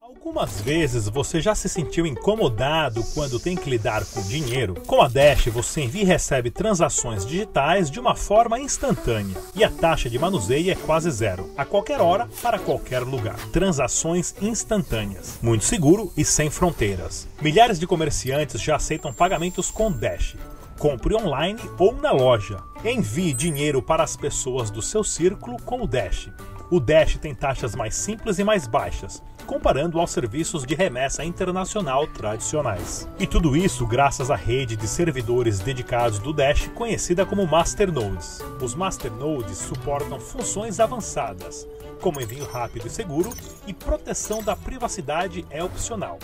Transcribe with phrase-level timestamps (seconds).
[0.00, 4.74] Algumas vezes você já se sentiu incomodado quando tem que lidar com dinheiro?
[4.86, 9.70] Com a Dash você envia e recebe transações digitais de uma forma instantânea e a
[9.70, 13.36] taxa de manuseio é quase zero, a qualquer hora, para qualquer lugar.
[13.50, 17.28] Transações instantâneas, muito seguro e sem fronteiras.
[17.42, 20.36] Milhares de comerciantes já aceitam pagamentos com Dash.
[20.78, 22.62] Compre online ou na loja.
[22.84, 26.30] Envie dinheiro para as pessoas do seu círculo com o Dash.
[26.70, 32.06] O Dash tem taxas mais simples e mais baixas, comparando aos serviços de remessa internacional
[32.06, 33.08] tradicionais.
[33.18, 38.40] E tudo isso graças à rede de servidores dedicados do Dash, conhecida como Masternodes.
[38.60, 41.66] Os Masternodes suportam funções avançadas,
[42.02, 43.32] como envio rápido e seguro,
[43.66, 46.18] e proteção da privacidade é opcional.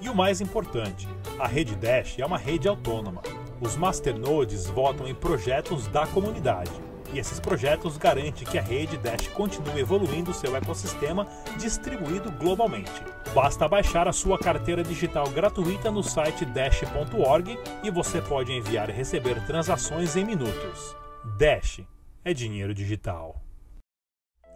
[0.00, 1.06] E o mais importante,
[1.38, 3.20] a rede Dash é uma rede autônoma.
[3.60, 9.28] Os masternodes votam em projetos da comunidade e esses projetos garantem que a rede Dash
[9.28, 11.26] continue evoluindo seu ecossistema
[11.58, 12.90] distribuído globalmente.
[13.34, 18.92] Basta baixar a sua carteira digital gratuita no site dash.org e você pode enviar e
[18.92, 20.96] receber transações em minutos.
[21.38, 21.80] Dash
[22.24, 23.41] é dinheiro digital.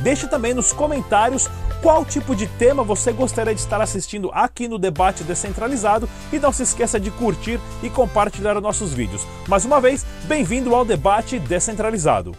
[0.00, 1.48] Deixe também nos comentários
[1.82, 6.52] qual tipo de tema você gostaria de estar assistindo aqui no Debate Descentralizado e não
[6.52, 9.26] se esqueça de curtir e compartilhar nossos vídeos.
[9.46, 12.34] Mais uma vez, bem-vindo ao Debate Descentralizado.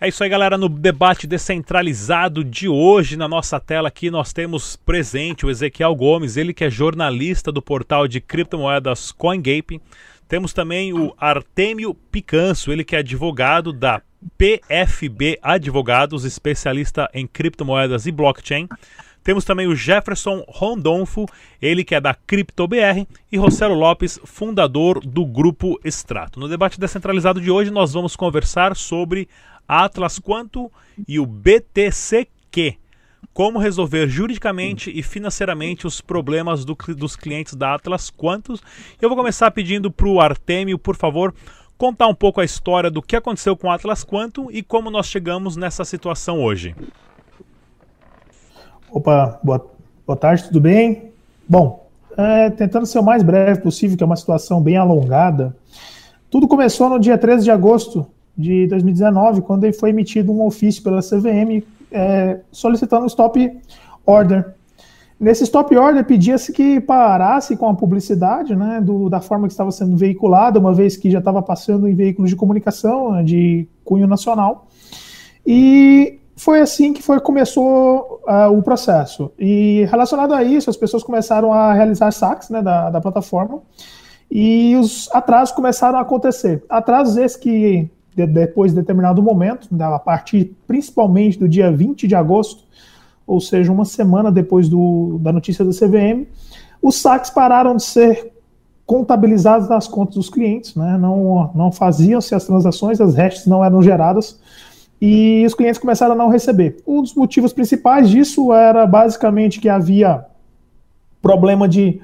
[0.00, 0.58] É isso aí, galera.
[0.58, 6.36] No debate descentralizado de hoje, na nossa tela aqui, nós temos presente o Ezequiel Gomes,
[6.36, 9.80] ele que é jornalista do portal de criptomoedas CoinGaping.
[10.26, 14.02] Temos também o Artemio Picanso, ele que é advogado da
[14.38, 18.68] PFB Advogados, especialista em criptomoedas e blockchain.
[19.22, 21.26] Temos também o Jefferson Rondonfo,
[21.60, 26.40] ele que é da CryptoBR, e Rossello Lopes, fundador do Grupo Extrato.
[26.40, 29.28] No debate descentralizado de hoje, nós vamos conversar sobre
[29.66, 30.70] Atlas Quanto
[31.06, 32.76] e o BTCQ.
[33.32, 38.60] Como resolver juridicamente e financeiramente os problemas do, dos clientes da Atlas Quantos.
[39.00, 41.32] Eu vou começar pedindo para o Artemio, por favor,
[41.82, 45.06] contar um pouco a história do que aconteceu com o Atlas Quantum e como nós
[45.06, 46.76] chegamos nessa situação hoje.
[48.88, 49.68] Opa, boa,
[50.06, 51.10] boa tarde, tudo bem?
[51.48, 55.56] Bom, é, tentando ser o mais breve possível, que é uma situação bem alongada,
[56.30, 58.06] tudo começou no dia 13 de agosto
[58.38, 63.60] de 2019, quando foi emitido um ofício pela CVM é, solicitando um stop
[64.06, 64.54] order
[65.22, 69.70] Nesse stop order pedia-se que parasse com a publicidade, né, do, da forma que estava
[69.70, 74.08] sendo veiculada, uma vez que já estava passando em veículos de comunicação né, de cunho
[74.08, 74.66] nacional.
[75.46, 79.30] E foi assim que foi começou uh, o processo.
[79.38, 83.62] E relacionado a isso, as pessoas começaram a realizar saques né, da, da plataforma
[84.28, 86.64] e os atrasos começaram a acontecer.
[86.68, 92.08] Atrasos esses que, de, depois de determinado momento, né, a partir principalmente do dia 20
[92.08, 92.64] de agosto,
[93.26, 96.26] ou seja, uma semana depois do, da notícia da CVM,
[96.82, 98.32] os saques pararam de ser
[98.84, 100.98] contabilizados nas contas dos clientes, né?
[100.98, 104.40] não, não faziam-se as transações, as hashes não eram geradas
[105.00, 106.76] e os clientes começaram a não receber.
[106.86, 110.24] Um dos motivos principais disso era basicamente que havia
[111.20, 112.00] problema de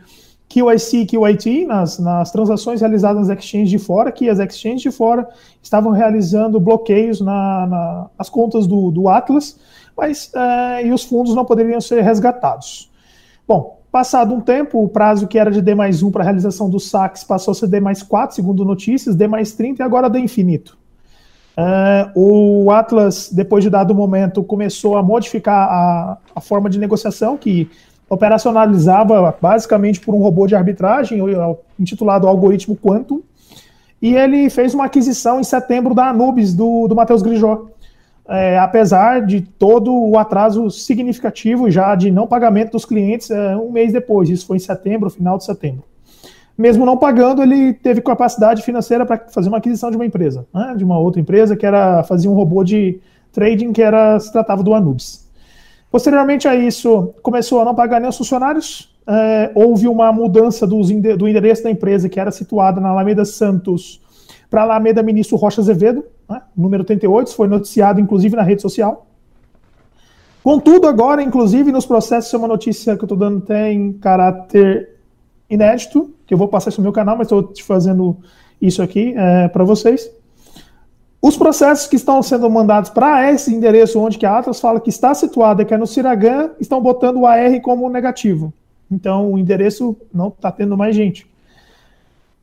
[0.49, 4.91] QIC e QIT nas, nas transações realizadas nas exchanges de fora, que as exchanges de
[4.91, 5.29] fora
[5.63, 9.61] estavam realizando bloqueios na, na, nas contas do, do Atlas,
[9.99, 12.89] mas uh, e os fundos não poderiam ser resgatados.
[13.47, 16.71] Bom, passado um tempo, o prazo que era de D mais 1 para a realização
[16.71, 20.09] dos saques passou a ser D mais 4, segundo notícias, D mais 30 e agora
[20.09, 20.79] D infinito.
[21.59, 27.37] Uh, o Atlas, depois de dado momento, começou a modificar a, a forma de negociação,
[27.37, 27.69] que
[28.09, 31.21] operacionalizava basicamente por um robô de arbitragem,
[31.79, 33.21] intitulado Algoritmo Quantum,
[34.01, 37.67] e ele fez uma aquisição em setembro da Anubis, do, do Matheus Grijó
[38.29, 43.71] é, apesar de todo o atraso significativo já de não pagamento dos clientes é, um
[43.71, 45.83] mês depois, isso foi em setembro, final de setembro.
[46.57, 50.75] Mesmo não pagando, ele teve capacidade financeira para fazer uma aquisição de uma empresa, né,
[50.77, 53.01] de uma outra empresa que era fazia um robô de
[53.33, 55.27] trading que era se tratava do Anubis.
[55.91, 60.91] Posteriormente a isso, começou a não pagar nem os funcionários, é, houve uma mudança dos,
[60.91, 64.03] do endereço da empresa que era situada na Alameda Santos
[64.51, 69.07] para a Alameda Ministro Rocha Azevedo, né, número 38, foi noticiado inclusive na rede social.
[70.43, 74.97] Contudo, agora, inclusive nos processos, é uma notícia que eu estou dando até em caráter
[75.51, 78.17] inédito, que eu vou passar isso no meu canal, mas estou te fazendo
[78.61, 80.11] isso aqui é, para vocês.
[81.21, 84.89] Os processos que estão sendo mandados para esse endereço onde que a Atlas fala que
[84.89, 88.53] está situada, que é no Siragan, estão botando o AR como negativo.
[88.91, 91.27] Então o endereço não está tendo mais gente.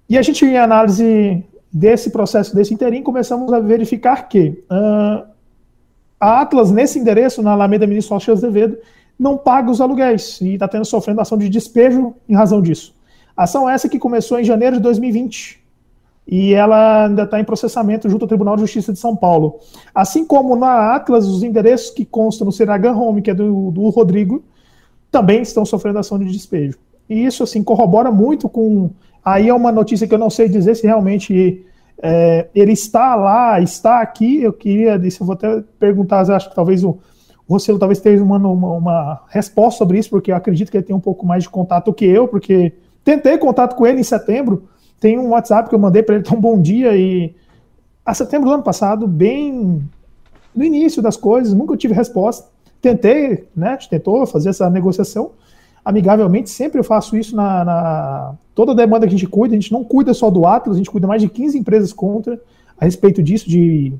[0.10, 1.44] E a gente, em análise
[1.76, 5.28] desse processo, desse interim, começamos a verificar que uh,
[6.18, 8.78] a Atlas, nesse endereço, na Alameda Ministro Alches Azevedo,
[9.20, 12.96] não paga os aluguéis e está tendo sofrendo ação de despejo em razão disso.
[13.36, 15.62] Ação essa que começou em janeiro de 2020
[16.26, 19.60] e ela ainda está em processamento junto ao Tribunal de Justiça de São Paulo.
[19.94, 23.90] Assim como na Atlas, os endereços que constam no Seragan Home, que é do, do
[23.90, 24.42] Rodrigo,
[25.12, 26.78] também estão sofrendo ação de despejo.
[27.10, 28.92] E isso, assim, corrobora muito com.
[29.26, 31.66] Aí é uma notícia que eu não sei dizer se realmente
[32.02, 34.44] é, ele está lá, está aqui.
[34.44, 37.00] Eu queria, isso eu vou até perguntar, acho que talvez o,
[37.50, 40.96] Rossello talvez tenha uma, uma, uma, resposta sobre isso, porque eu acredito que ele tem
[40.96, 42.74] um pouco mais de contato que eu, porque
[43.04, 44.68] tentei contato com ele em setembro.
[45.00, 47.36] Tem um WhatsApp que eu mandei para ele, um bom dia, e
[48.06, 49.82] a setembro do ano passado, bem
[50.56, 52.48] no início das coisas, nunca tive resposta.
[52.82, 53.70] Tentei, né?
[53.70, 55.32] A gente tentou fazer essa negociação
[55.86, 59.72] amigavelmente, sempre eu faço isso na, na, toda demanda que a gente cuida, a gente
[59.72, 62.42] não cuida só do Atlas, a gente cuida mais de 15 empresas contra
[62.78, 63.94] a respeito disso, de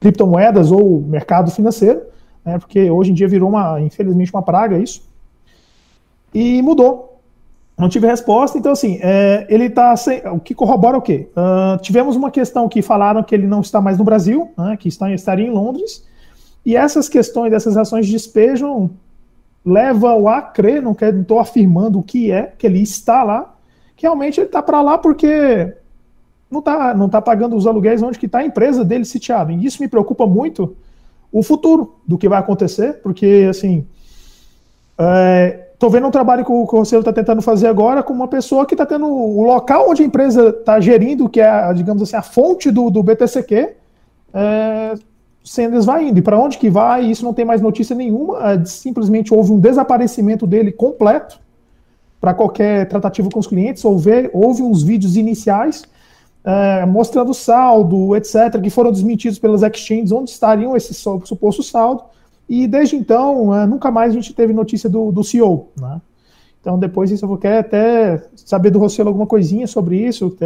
[0.00, 2.02] criptomoedas ou mercado financeiro
[2.46, 5.02] né, porque hoje em dia virou, uma, infelizmente, uma praga isso.
[6.32, 7.20] E mudou.
[7.76, 9.94] Não tive resposta, então assim, é, ele está.
[10.32, 11.28] O que corrobora o quê?
[11.32, 14.88] Uh, tivemos uma questão que falaram que ele não está mais no Brasil, né, que
[14.88, 16.06] está, estaria em Londres,
[16.64, 18.16] e essas questões dessas ações de
[19.66, 23.52] levam a crer, não estou afirmando o que é, que ele está lá,
[23.96, 25.74] que realmente ele está para lá porque
[26.48, 29.52] não está não tá pagando os aluguéis onde que está a empresa dele sitiada.
[29.52, 30.76] E isso me preocupa muito,
[31.32, 33.84] o futuro do que vai acontecer, porque, assim,
[35.72, 38.64] estou é, vendo um trabalho que o Conselho está tentando fazer agora com uma pessoa
[38.64, 42.22] que está tendo o local onde a empresa está gerindo, que é, digamos assim, a
[42.22, 43.74] fonte do, do BTCQ,
[44.32, 44.94] é,
[45.46, 46.18] sendo esvaindo.
[46.18, 47.04] E para onde que vai?
[47.06, 51.38] Isso não tem mais notícia nenhuma, é, simplesmente houve um desaparecimento dele completo
[52.20, 55.84] para qualquer tratativa com os clientes, houve, houve uns vídeos iniciais
[56.44, 62.02] é, mostrando saldo, etc., que foram desmentidos pelas exchanges, onde estariam esse suposto saldo,
[62.48, 65.68] e desde então, é, nunca mais a gente teve notícia do, do CEO.
[65.78, 66.00] Né?
[66.60, 70.36] Então, depois isso eu quero até saber do Rossello alguma coisinha sobre isso,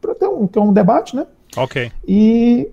[0.00, 1.26] para ter um, ter um debate, né?
[1.56, 1.90] Ok.
[2.06, 2.68] E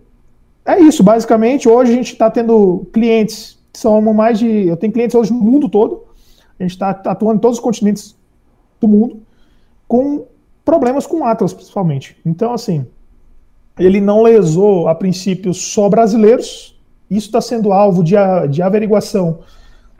[0.73, 1.67] é isso, basicamente.
[1.67, 4.67] Hoje a gente está tendo clientes, são mais de.
[4.67, 6.03] Eu tenho clientes hoje no mundo todo,
[6.59, 8.15] a gente está atuando em todos os continentes
[8.79, 9.21] do mundo,
[9.87, 10.25] com
[10.63, 12.17] problemas com Atlas, principalmente.
[12.25, 12.85] Então, assim,
[13.77, 16.79] ele não lesou, a princípio, só brasileiros.
[17.09, 18.15] Isso está sendo alvo de,
[18.49, 19.39] de averiguação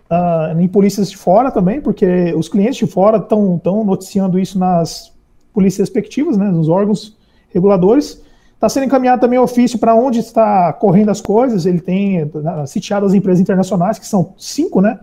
[0.09, 5.11] uh, em polícias de fora também, porque os clientes de fora estão noticiando isso nas
[5.53, 7.17] polícias respectivas, né, nos órgãos
[7.49, 8.23] reguladores.
[8.61, 11.65] Está sendo encaminhado também ofício para onde está correndo as coisas.
[11.65, 12.31] Ele tem
[12.67, 14.99] sitiado as empresas internacionais, que são cinco, né?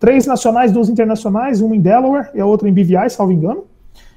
[0.00, 3.64] Três nacionais, duas internacionais, uma em Delaware e a outra em BVI, salvo engano.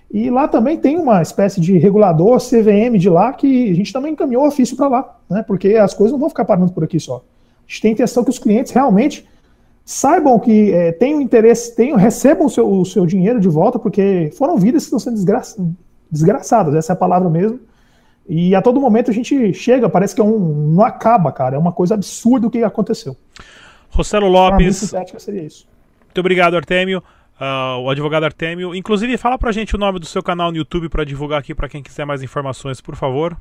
[0.09, 4.13] E lá também tem uma espécie de regulador, CVM de lá, que a gente também
[4.13, 5.43] encaminhou ofício para lá, né?
[5.45, 7.17] Porque as coisas não vão ficar parando por aqui só.
[7.17, 7.21] A
[7.67, 9.27] gente tem intenção que os clientes realmente
[9.83, 14.31] saibam que é, tenham interesse, tenham, recebam o seu, o seu dinheiro de volta, porque
[14.37, 15.41] foram vidas que estão sendo desgra
[16.09, 17.59] desgraçadas, essa é a palavra mesmo.
[18.27, 21.55] E a todo momento a gente chega, parece que é um, não acaba, cara.
[21.55, 23.15] É uma coisa absurda o que aconteceu.
[23.89, 24.93] Rossello Lopes.
[25.17, 25.67] Seria isso.
[26.05, 27.01] Muito obrigado, Artemio
[27.39, 28.75] uh, o advogado Artemio.
[28.75, 31.69] Inclusive, fala pra gente o nome do seu canal no YouTube para divulgar aqui para
[31.69, 33.37] quem quiser mais informações, por favor.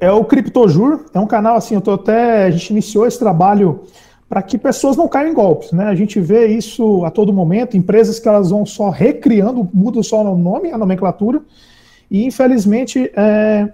[0.00, 3.82] É o Criptojur, é um canal assim, eu tô até a gente iniciou esse trabalho
[4.28, 5.86] para que pessoas não caiam em golpes, né?
[5.86, 10.22] A gente vê isso a todo momento, empresas que elas vão só recriando, mudam só
[10.22, 11.42] o nome, a nomenclatura,
[12.10, 13.72] e infelizmente é,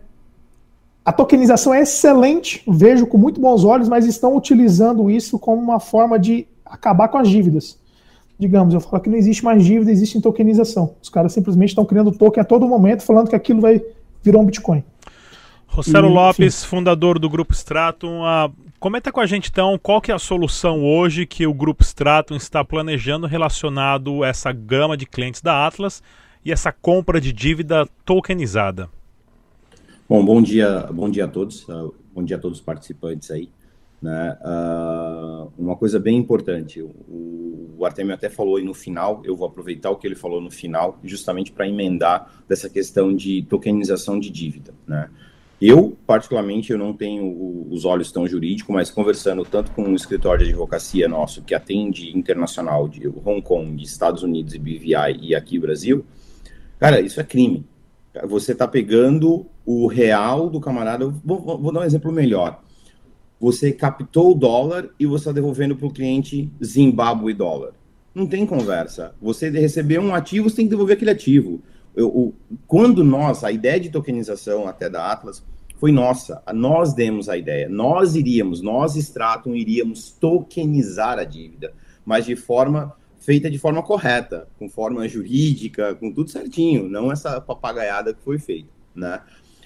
[1.04, 5.80] a tokenização é excelente, vejo com muito bons olhos, mas estão utilizando isso como uma
[5.80, 7.78] forma de acabar com as dívidas
[8.38, 10.94] digamos, eu falo que não existe mais dívida, existe tokenização.
[11.02, 13.80] Os caras simplesmente estão criando token a todo momento, falando que aquilo vai
[14.22, 14.82] virar um Bitcoin.
[15.66, 16.68] Rossello Lopes, enfim.
[16.68, 20.84] fundador do Grupo Stratum, uh, comenta com a gente então qual que é a solução
[20.84, 26.02] hoje que o Grupo Stratum está planejando relacionado a essa gama de clientes da Atlas
[26.44, 28.88] e essa compra de dívida tokenizada.
[30.08, 33.48] Bom, bom dia, bom dia a todos, uh, bom dia a todos os participantes aí.
[34.02, 34.36] Né?
[34.44, 39.48] Uh, uma coisa bem importante, o, o Artemio até falou aí no final, eu vou
[39.48, 44.28] aproveitar o que ele falou no final, justamente para emendar dessa questão de tokenização de
[44.28, 44.74] dívida.
[44.86, 45.08] Né?
[45.58, 50.44] Eu, particularmente, eu não tenho os olhos tão jurídicos, mas conversando tanto com um escritório
[50.44, 55.58] de advocacia nosso que atende internacional de Hong Kong, Estados Unidos e BVI e aqui
[55.58, 56.04] Brasil,
[56.84, 57.66] cara, isso é crime.
[58.28, 61.08] Você está pegando o real do camarada.
[61.24, 62.62] Vou, vou, dar um exemplo melhor.
[63.40, 67.72] Você captou o dólar e você está devolvendo para o cliente Zimbábue dólar.
[68.14, 69.14] Não tem conversa.
[69.20, 71.62] Você recebeu um ativo, você tem que devolver aquele ativo.
[71.96, 72.34] Eu, eu,
[72.66, 75.42] quando nós, a ideia de tokenização até da Atlas
[75.76, 81.72] foi nossa, nós demos a ideia, nós iríamos, nós Stratum iríamos tokenizar a dívida,
[82.04, 87.40] mas de forma feita de forma correta, com forma jurídica, com tudo certinho, não essa
[87.40, 89.20] papagaiada que foi feita, né?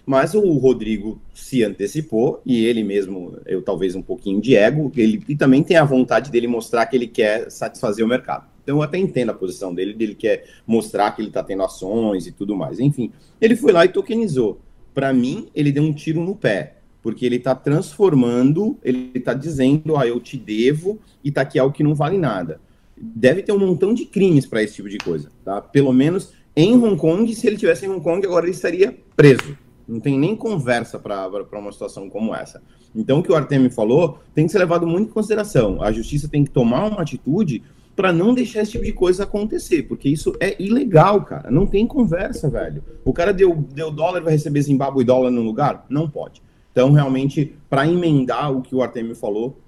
[0.07, 5.23] Mas o Rodrigo se antecipou e ele mesmo, eu talvez um pouquinho de ego, ele
[5.29, 8.47] e também tem a vontade dele mostrar que ele quer satisfazer o mercado.
[8.63, 12.27] Então eu até entendo a posição dele, ele quer mostrar que ele está tendo ações
[12.27, 12.81] e tudo mais.
[12.81, 14.61] Enfim, ele foi lá e tokenizou.
[14.95, 19.97] Para mim, ele deu um tiro no pé, porque ele está transformando, ele está dizendo,
[19.97, 22.61] ah, eu te devo e tá aqui algo que não vale nada.
[23.01, 25.61] Deve ter um montão de crimes para esse tipo de coisa, tá?
[25.61, 29.57] Pelo menos em Hong Kong, se ele tivesse em Hong Kong, agora ele estaria preso
[29.89, 32.63] não tem nem conversa para uma situação como essa.
[32.95, 35.83] Então, o que o Artemio falou tem que ser levado muito em consideração.
[35.83, 37.63] A justiça tem que tomar uma atitude
[37.97, 41.51] para não deixar esse tipo de coisa acontecer, porque isso é ilegal, cara.
[41.51, 42.85] Não tem conversa, velho.
[43.05, 45.85] O cara deu, deu dólar vai receber Zimbábue dólar no lugar?
[45.89, 46.43] Não pode.
[46.71, 49.59] Então, realmente, para emendar o que o Artemio falou,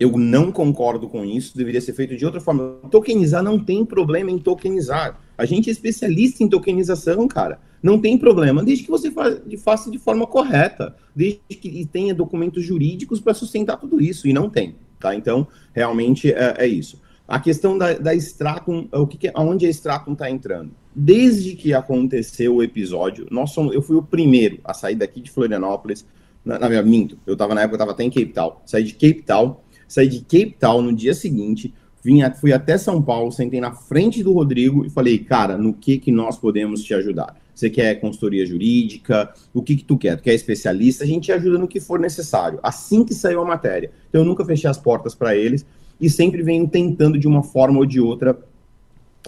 [0.00, 2.78] eu não concordo com isso, deveria ser feito de outra forma.
[2.90, 5.20] Tokenizar não tem problema em tokenizar.
[5.36, 7.60] A gente é especialista em tokenização, cara.
[7.82, 9.12] Não tem problema, desde que você
[9.62, 14.48] faça de forma correta, desde que tenha documentos jurídicos para sustentar tudo isso, e não
[14.48, 15.14] tem, tá?
[15.14, 17.00] Então, realmente é, é isso.
[17.28, 20.72] A questão da, da Stratum, o que, que aonde a Stratum está entrando?
[20.94, 25.30] Desde que aconteceu o episódio, nós somos, eu fui o primeiro a sair daqui de
[25.30, 26.06] Florianópolis,
[26.44, 28.82] na, na minha minto, eu estava na época, eu estava até em Cape Town, saí
[28.82, 29.56] de Cape Town,
[29.90, 34.22] saí de Cape Town no dia seguinte, vim, fui até São Paulo, sentei na frente
[34.22, 37.36] do Rodrigo e falei, cara, no que que nós podemos te ajudar?
[37.52, 39.34] Você quer consultoria jurídica?
[39.52, 40.16] O que, que tu quer?
[40.16, 41.04] Tu quer especialista?
[41.04, 42.58] A gente ajuda no que for necessário.
[42.62, 43.90] Assim que saiu a matéria.
[44.08, 45.66] Então, eu nunca fechei as portas para eles
[46.00, 48.38] e sempre venho tentando, de uma forma ou de outra,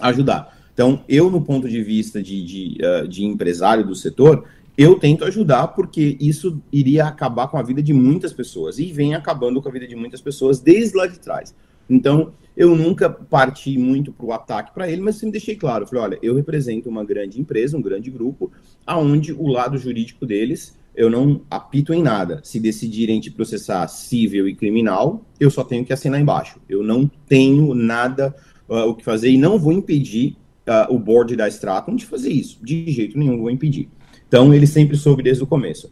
[0.01, 0.57] ajudar.
[0.73, 4.45] Então, eu, no ponto de vista de, de, uh, de empresário do setor,
[4.77, 9.13] eu tento ajudar porque isso iria acabar com a vida de muitas pessoas e vem
[9.13, 11.55] acabando com a vida de muitas pessoas desde lá de trás.
[11.89, 16.03] Então, eu nunca parti muito para o ataque para ele, mas sempre deixei claro, falei,
[16.03, 18.51] olha, eu represento uma grande empresa, um grande grupo,
[18.85, 22.39] aonde o lado jurídico deles eu não apito em nada.
[22.43, 26.59] Se decidirem te processar civil e criminal, eu só tenho que assinar embaixo.
[26.69, 28.35] Eu não tenho nada
[28.69, 30.37] uh, o que fazer e não vou impedir
[30.67, 32.59] uh, o board da Stratum de fazer isso.
[32.63, 33.89] De jeito nenhum vou impedir.
[34.33, 35.91] Então, ele sempre soube desde o começo.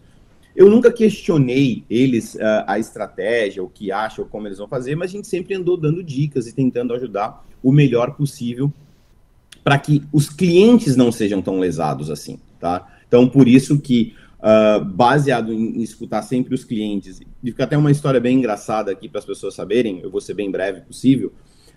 [0.55, 5.11] Eu nunca questionei eles, uh, a estratégia, o que acham, como eles vão fazer, mas
[5.11, 8.73] a gente sempre andou dando dicas e tentando ajudar o melhor possível
[9.63, 12.91] para que os clientes não sejam tão lesados assim, tá?
[13.07, 17.91] Então, por isso que, uh, baseado em, escutar sempre os clientes, e fica até uma
[17.91, 21.31] história bem engraçada aqui para as pessoas saberem, eu vou ser bem breve possível,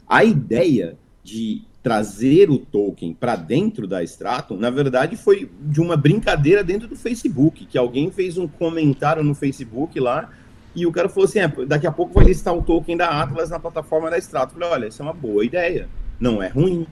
[0.09, 5.99] a ideia de trazer o token para dentro da Stratum, na verdade foi de uma
[5.99, 10.31] brincadeira dentro do Facebook, que alguém fez um comentário no Facebook lá
[10.75, 13.51] e o cara falou assim: é, daqui a pouco vai listar o token da Atlas
[13.51, 14.55] na plataforma da Stratum.
[14.55, 15.87] Eu falei: olha, isso é uma boa ideia,
[16.19, 16.87] não é ruim.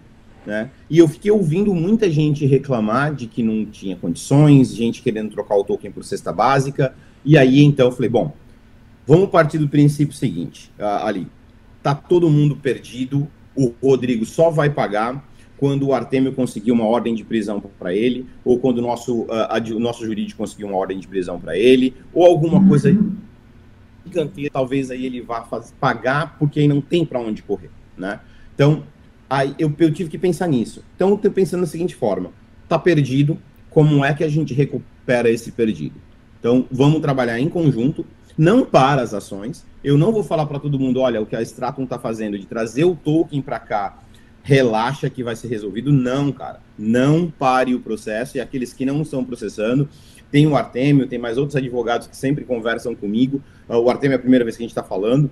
[0.44, 0.70] Né?
[0.90, 5.56] E eu fiquei ouvindo muita gente reclamar de que não tinha condições, gente querendo trocar
[5.56, 6.94] o token por cesta básica.
[7.24, 8.34] E aí então eu falei: bom,
[9.06, 11.26] vamos partir do princípio seguinte, ali.
[11.82, 15.24] Tá todo mundo perdido, o Rodrigo só vai pagar
[15.62, 19.76] quando o Artemio conseguir uma ordem de prisão para ele, ou quando o nosso, uh,
[19.76, 22.90] o nosso jurídico conseguir uma ordem de prisão para ele, ou alguma coisa
[24.04, 28.18] gigantesca, talvez aí ele vá fazer, pagar porque aí não tem para onde correr, né?
[28.54, 28.82] Então,
[29.30, 30.82] aí eu, eu tive que pensar nisso.
[30.96, 32.32] Então, eu estou pensando da seguinte forma,
[32.68, 33.38] tá perdido,
[33.70, 35.94] como é que a gente recupera esse perdido?
[36.40, 38.04] Então, vamos trabalhar em conjunto,
[38.36, 39.64] não para as ações.
[39.82, 42.46] Eu não vou falar para todo mundo, olha, o que a Stratum está fazendo de
[42.46, 43.98] trazer o token para cá,
[44.42, 45.92] relaxa que vai ser resolvido.
[45.92, 46.60] Não, cara.
[46.78, 48.36] Não pare o processo.
[48.36, 49.88] E aqueles que não estão processando,
[50.30, 53.40] tem o Artemio, tem mais outros advogados que sempre conversam comigo.
[53.68, 55.30] Uh, o Artemio é a primeira vez que a gente está falando,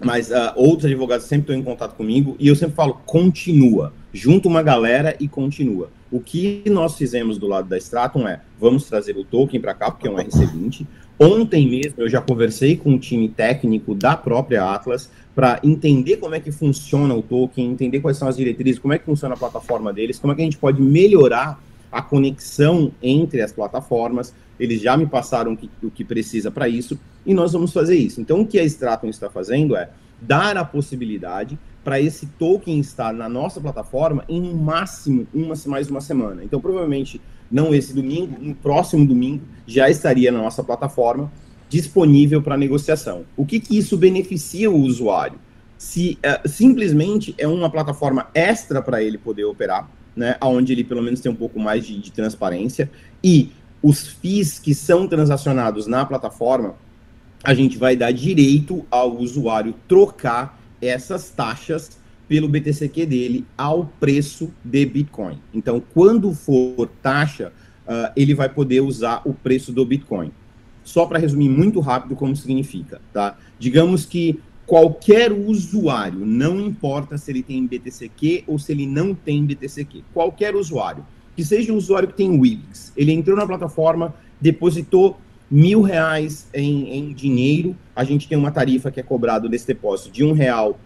[0.00, 3.92] mas uh, outros advogados sempre estão em contato comigo e eu sempre falo, continua.
[4.12, 5.90] Junta uma galera e continua.
[6.10, 9.90] O que nós fizemos do lado da Stratum é, vamos trazer o token para cá,
[9.90, 10.86] porque é um RC20.
[11.18, 16.34] Ontem mesmo eu já conversei com o time técnico da própria Atlas para entender como
[16.34, 19.38] é que funciona o token, entender quais são as diretrizes, como é que funciona a
[19.38, 24.80] plataforma deles, como é que a gente pode melhorar a conexão entre as plataformas, eles
[24.80, 28.20] já me passaram o que, o que precisa para isso, e nós vamos fazer isso.
[28.20, 29.90] Então, o que a Stratum está fazendo é
[30.20, 35.90] dar a possibilidade para esse token estar na nossa plataforma em no máximo uma, mais
[35.90, 36.42] uma semana.
[36.44, 37.20] Então, provavelmente,
[37.52, 41.30] não esse domingo, no próximo domingo, já estaria na nossa plataforma
[41.68, 43.24] disponível para negociação.
[43.36, 45.38] O que, que isso beneficia o usuário?
[45.76, 51.02] Se uh, simplesmente é uma plataforma extra para ele poder operar, né, onde ele pelo
[51.02, 52.90] menos tem um pouco mais de, de transparência,
[53.22, 56.76] e os FIIs que são transacionados na plataforma,
[57.42, 61.98] a gente vai dar direito ao usuário trocar essas taxas
[62.28, 65.38] pelo BTCQ dele ao preço de Bitcoin.
[65.52, 67.52] Então, quando for taxa,
[67.86, 70.32] uh, ele vai poder usar o preço do Bitcoin.
[70.84, 73.36] Só para resumir muito rápido como significa, tá?
[73.58, 79.44] Digamos que qualquer usuário, não importa se ele tem BTCQ ou se ele não tem
[79.44, 81.04] BTCQ, qualquer usuário,
[81.36, 85.18] que seja um usuário que tem Wix, ele entrou na plataforma, depositou
[85.50, 90.10] mil reais em, em dinheiro, a gente tem uma tarifa que é cobrado desse depósito
[90.10, 90.78] de um real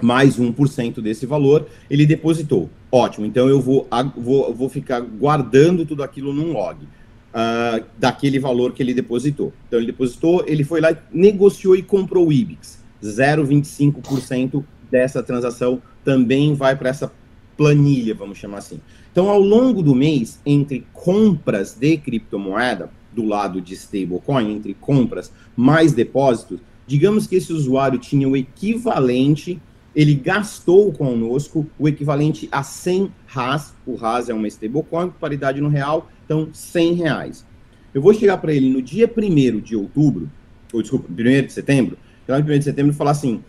[0.00, 2.70] mais 1% desse valor, ele depositou.
[2.90, 3.86] Ótimo, então eu vou,
[4.16, 9.52] vou, vou ficar guardando tudo aquilo num log uh, daquele valor que ele depositou.
[9.66, 12.78] Então ele depositou, ele foi lá, negociou e comprou o IBIX.
[13.02, 17.12] 0,25% dessa transação também vai para essa
[17.56, 18.80] planilha, vamos chamar assim.
[19.10, 25.32] Então, ao longo do mês, entre compras de criptomoeda, do lado de stablecoin, entre compras
[25.56, 29.60] mais depósitos, digamos que esse usuário tinha o equivalente,
[29.94, 35.68] ele gastou conosco o equivalente a 100 RAS, o RAS é uma stablecoin, paridade no
[35.68, 37.46] real, então 100 reais.
[37.92, 40.30] Eu vou chegar para ele no dia 1 de outubro,
[40.72, 41.14] ou desculpa, 1
[41.46, 43.42] de setembro, no 1 de setembro e falar assim,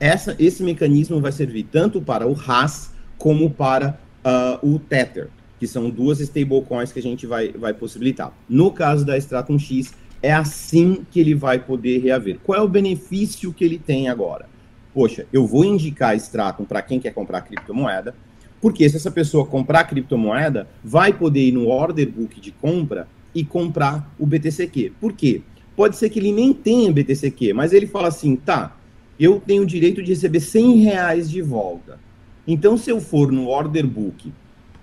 [0.00, 5.28] Essa, esse mecanismo vai servir tanto para o RAS como para uh, o Tether,
[5.60, 8.36] que são duas stablecoins que a gente vai, vai possibilitar.
[8.48, 12.40] No caso da Stratum X, é assim que ele vai poder reaver.
[12.42, 14.46] Qual é o benefício que ele tem agora?
[14.92, 18.12] Poxa, eu vou indicar Stratum para quem quer comprar criptomoeda,
[18.60, 23.44] porque se essa pessoa comprar criptomoeda, vai poder ir no order book de compra e
[23.44, 24.92] comprar o BTCQ.
[25.00, 25.42] Por quê?
[25.76, 28.76] Pode ser que ele nem tenha BTCQ, mas ele fala assim, tá,
[29.18, 32.00] eu tenho o direito de receber 100 reais de volta.
[32.46, 34.32] Então, se eu for no order book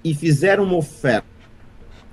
[0.04, 1.26] e fizer uma oferta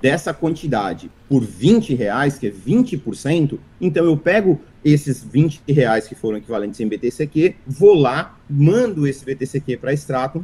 [0.01, 6.15] dessa quantidade por 20 reais, que é 20%, então eu pego esses 20 reais que
[6.15, 10.43] foram equivalentes em BTCQ, vou lá, mando esse BTCQ para Stratum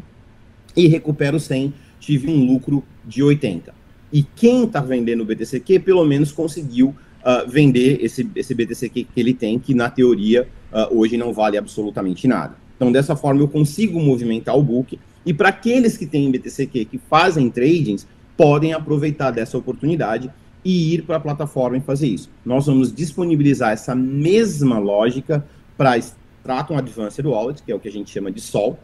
[0.80, 3.74] e recupero 100, tive um lucro de 80.
[4.12, 9.20] E quem está vendendo o BTCQ, pelo menos conseguiu uh, vender esse, esse BTCQ que
[9.20, 12.56] ele tem, que na teoria uh, hoje não vale absolutamente nada.
[12.76, 14.98] Então, dessa forma, eu consigo movimentar o book.
[15.26, 20.32] E para aqueles que têm BTCQ que fazem tradings, podem aproveitar dessa oportunidade
[20.64, 22.30] e ir para a plataforma e fazer isso.
[22.46, 25.46] Nós vamos disponibilizar essa mesma lógica
[25.78, 28.80] para Stratum Advanced Wallet, que é o que a gente chama de SOL,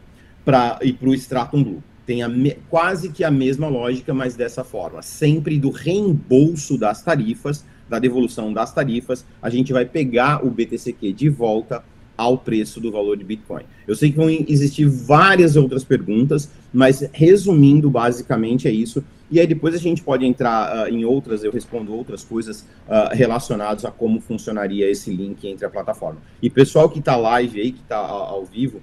[0.46, 1.82] pra, e para o Stratum Blue.
[2.06, 5.02] Tem a me, quase que a mesma lógica, mas dessa forma.
[5.02, 11.12] Sempre do reembolso das tarifas, da devolução das tarifas, a gente vai pegar o BTCQ
[11.12, 11.84] de volta
[12.16, 13.64] ao preço do valor de Bitcoin.
[13.86, 19.04] Eu sei que vão existir várias outras perguntas, mas resumindo, basicamente é isso.
[19.28, 23.12] E aí depois a gente pode entrar uh, em outras, eu respondo outras coisas uh,
[23.12, 26.20] relacionadas a como funcionaria esse link entre a plataforma.
[26.40, 28.80] E pessoal que está live aí, que está ao vivo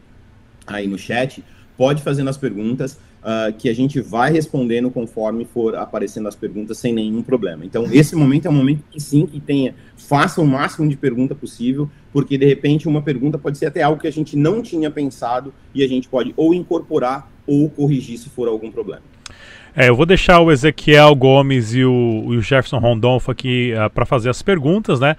[0.68, 1.44] aí no chat,
[1.78, 6.78] pode fazer as perguntas uh, que a gente vai respondendo conforme for aparecendo as perguntas
[6.78, 7.66] sem nenhum problema.
[7.66, 11.34] Então, esse momento é um momento que sim, que tenha, faça o máximo de pergunta
[11.34, 14.92] possível, porque de repente uma pergunta pode ser até algo que a gente não tinha
[14.92, 19.02] pensado e a gente pode ou incorporar ou corrigir se for algum problema.
[19.76, 24.06] É, eu vou deixar o Ezequiel Gomes e o, o Jefferson Rondonfo aqui uh, para
[24.06, 25.16] fazer as perguntas, né?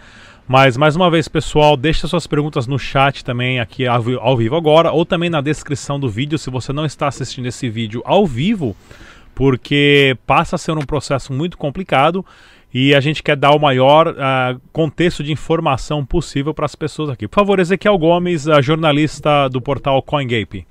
[0.46, 4.92] Mas mais uma vez, pessoal, deixe suas perguntas no chat também aqui ao vivo agora,
[4.92, 8.76] ou também na descrição do vídeo, se você não está assistindo esse vídeo ao vivo,
[9.34, 12.24] porque passa a ser um processo muito complicado
[12.72, 17.08] e a gente quer dar o maior uh, contexto de informação possível para as pessoas
[17.08, 17.26] aqui.
[17.26, 20.66] Por favor, Ezequiel Gomes, jornalista do portal CoinGape.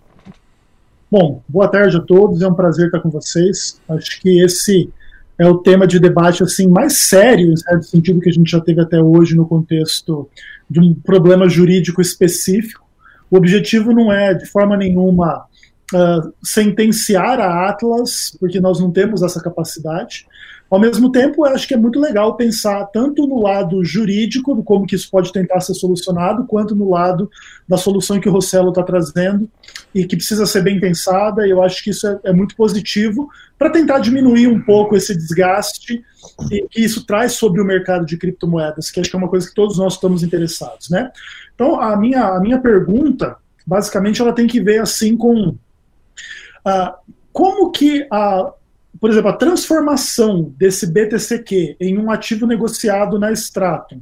[1.10, 3.82] Bom, boa tarde a todos, é um prazer estar com vocês.
[3.90, 4.90] Acho que esse
[5.38, 8.62] é o tema de debate assim mais sério, em certo sentido, que a gente já
[8.62, 10.30] teve até hoje no contexto
[10.70, 12.86] de um problema jurídico específico.
[13.30, 15.46] O objetivo não é, de forma nenhuma,
[15.94, 20.28] uh, sentenciar a Atlas, porque nós não temos essa capacidade,
[20.70, 24.88] ao mesmo tempo, eu acho que é muito legal pensar tanto no lado jurídico, como
[24.88, 27.30] que isso pode tentar ser solucionado, quanto no lado
[27.68, 29.48] da solução que o Rossello está trazendo
[29.94, 31.46] e que precisa ser bem pensada.
[31.46, 35.16] E eu acho que isso é, é muito positivo para tentar diminuir um pouco esse
[35.16, 36.04] desgaste
[36.50, 39.48] que, que isso traz sobre o mercado de criptomoedas, que acho que é uma coisa
[39.48, 41.12] que todos nós estamos interessados, né?
[41.54, 46.94] Então, a minha, a minha pergunta, basicamente, ela tem que ver assim com uh,
[47.32, 48.52] como que a
[49.00, 54.00] por exemplo, a transformação desse BTCQ em um ativo negociado na Stratum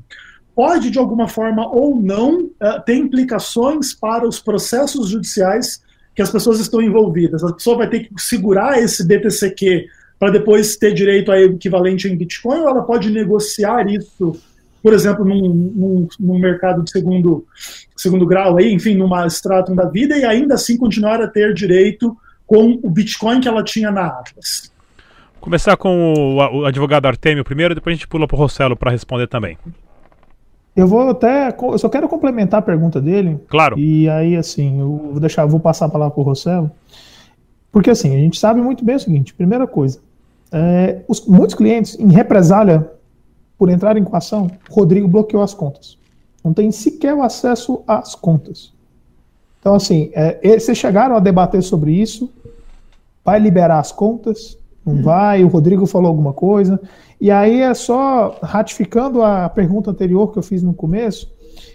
[0.56, 5.82] pode, de alguma forma ou não, uh, ter implicações para os processos judiciais
[6.16, 7.44] que as pessoas estão envolvidas.
[7.44, 9.88] A pessoa vai ter que segurar esse BTCQ
[10.20, 14.40] para depois ter direito a equivalente em Bitcoin, ou ela pode negociar isso,
[14.84, 17.46] por exemplo, num, num, num mercado de segundo,
[17.96, 22.16] segundo grau, aí, enfim, numa Stratum da vida, e ainda assim continuar a ter direito
[22.46, 24.71] com o Bitcoin que ela tinha na Atlas.
[25.42, 28.92] Começar com o, o advogado Artemio primeiro, depois a gente pula para o Rossello para
[28.92, 29.58] responder também.
[30.76, 31.50] Eu vou até.
[31.50, 33.40] Eu só quero complementar a pergunta dele.
[33.50, 33.78] Claro.
[33.78, 36.72] E aí, assim, eu vou deixar, vou passar a palavra para o Rossello.
[37.72, 40.00] Porque assim, a gente sabe muito bem o seguinte: primeira coisa,
[40.52, 42.90] é, os, muitos clientes, em represália
[43.58, 45.98] por entrar em ação, o Rodrigo bloqueou as contas.
[46.44, 48.74] Não tem sequer o acesso às contas.
[49.60, 52.32] Então, assim, é, vocês chegaram a debater sobre isso,
[53.24, 56.80] vai liberar as contas, não vai, o Rodrigo falou alguma coisa.
[57.20, 61.32] E aí é só ratificando a pergunta anterior que eu fiz no começo,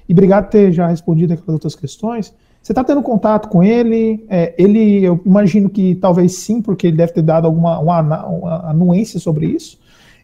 [0.08, 2.34] e obrigado por ter já respondido aquelas outras questões.
[2.62, 4.26] Você está tendo contato com ele?
[4.28, 8.70] É, ele, eu imagino que talvez sim, porque ele deve ter dado alguma uma, uma
[8.70, 9.78] anuência sobre isso.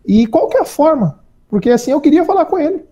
[0.05, 1.21] E qual que é a forma?
[1.49, 2.83] Porque assim, eu queria falar com ele.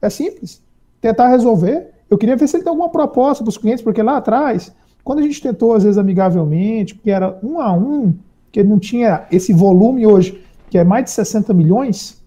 [0.00, 0.62] É simples.
[1.02, 1.90] Tentar resolver.
[2.08, 4.72] Eu queria ver se ele tem alguma proposta para os clientes, porque lá atrás,
[5.04, 8.14] quando a gente tentou, às vezes, amigavelmente, porque era um a um,
[8.58, 12.20] que não tinha esse volume hoje, que é mais de 60 milhões,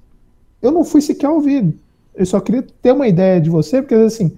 [0.61, 1.73] eu não fui sequer ouvido.
[2.15, 4.31] Eu só queria ter uma ideia de você, porque assim,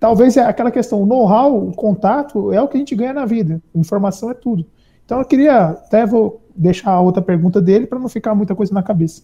[0.00, 3.26] talvez é aquela questão, o know-how, o contato é o que a gente ganha na
[3.26, 3.60] vida.
[3.74, 4.64] Informação é tudo.
[5.04, 8.72] Então eu queria até vou deixar a outra pergunta dele para não ficar muita coisa
[8.72, 9.22] na cabeça.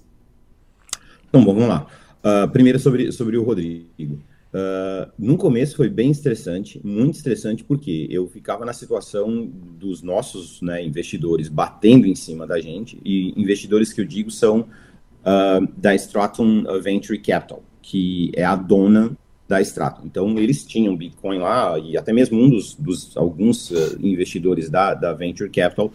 [1.31, 1.87] Então, bom, vamos lá.
[2.23, 4.19] Uh, primeiro sobre, sobre o Rodrigo.
[4.55, 10.63] Uh, no começo foi bem estressante, muito estressante, porque eu ficava na situação dos nossos
[10.63, 15.93] né, investidores batendo em cima da gente, e investidores que eu digo são uh, da
[15.97, 19.17] Stratum Venture Capital, que é a dona
[19.49, 20.03] da Stratum.
[20.05, 24.95] Então, eles tinham Bitcoin lá, e até mesmo um dos, dos alguns uh, investidores da,
[24.95, 25.93] da Venture Capital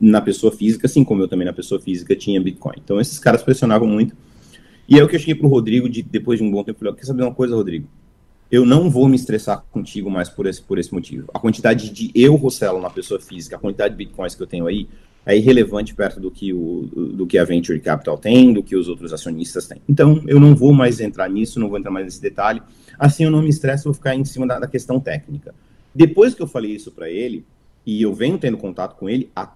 [0.00, 2.74] na pessoa física, assim como eu também na pessoa física tinha Bitcoin.
[2.82, 4.16] Então, esses caras pressionavam muito.
[4.88, 6.80] E é o que eu cheguei para o Rodrigo, de, depois de um bom tempo,
[6.80, 7.86] falei, quer saber uma coisa, Rodrigo?
[8.50, 11.30] Eu não vou me estressar contigo mais por esse, por esse motivo.
[11.32, 14.66] A quantidade de eu, Rossello, na pessoa física, a quantidade de bitcoins que eu tenho
[14.66, 14.88] aí,
[15.24, 18.88] é irrelevante perto do que, o, do que a Venture Capital tem, do que os
[18.88, 19.80] outros acionistas têm.
[19.88, 22.62] Então, eu não vou mais entrar nisso, não vou entrar mais nesse detalhe.
[22.98, 25.54] Assim, eu não me estresso, vou ficar em cima da, da questão técnica.
[25.94, 27.44] Depois que eu falei isso para ele,
[27.84, 29.52] e eu venho tendo contato com ele, a,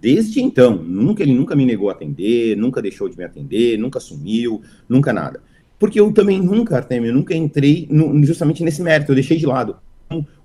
[0.00, 4.00] desde então, nunca ele nunca me negou a atender, nunca deixou de me atender, nunca
[4.00, 5.42] sumiu, nunca nada.
[5.78, 9.76] Porque eu também nunca, Artemio, nunca entrei no, justamente nesse mérito, eu deixei de lado.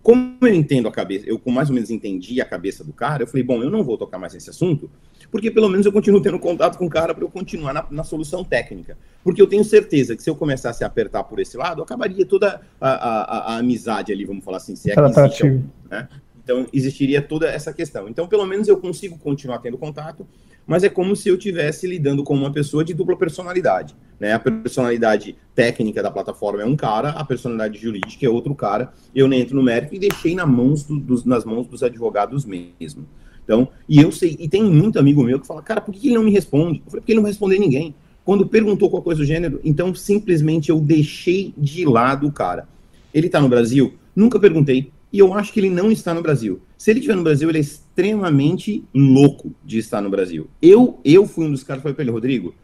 [0.01, 3.27] Como eu entendo a cabeça, eu mais ou menos entendi a cabeça do cara, eu
[3.27, 4.91] falei, bom, eu não vou tocar mais nesse assunto,
[5.31, 8.03] porque pelo menos eu continuo tendo contato com o cara para eu continuar na, na,
[8.03, 8.97] solução técnica.
[9.23, 12.59] Porque eu tenho certeza que se eu começasse a apertar por esse lado, acabaria toda
[12.81, 16.09] a, a, a amizade ali, vamos falar assim, se é que existe, né?
[16.43, 18.09] Então, existiria toda essa questão.
[18.09, 20.27] Então, pelo menos eu consigo continuar tendo contato,
[20.67, 23.95] mas é como se eu estivesse lidando com uma pessoa de dupla personalidade.
[24.23, 24.31] Né?
[24.31, 28.93] A personalidade técnica da plataforma é um cara, a personalidade jurídica é outro cara.
[29.13, 32.45] Eu nem entro no mérito e deixei na mãos do, dos, nas mãos dos advogados
[32.45, 33.05] mesmo.
[33.43, 36.15] Então, e eu sei, e tem muito amigo meu que fala, cara, por que ele
[36.15, 36.81] não me responde?
[36.85, 37.93] Eu falei, porque ele não respondeu ninguém.
[38.23, 42.65] Quando perguntou qual coisa do gênero, então simplesmente eu deixei de lado o cara.
[43.13, 43.95] Ele está no Brasil?
[44.15, 46.61] Nunca perguntei e eu acho que ele não está no Brasil.
[46.77, 50.47] Se ele estiver no Brasil, ele é extremamente louco de estar no Brasil.
[50.61, 52.55] Eu, eu fui um dos caras que falei para ele, Rodrigo,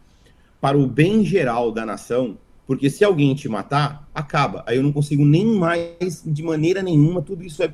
[0.60, 4.62] para o bem geral da nação, porque se alguém te matar, acaba.
[4.66, 7.72] Aí eu não consigo nem mais, de maneira nenhuma, tudo isso é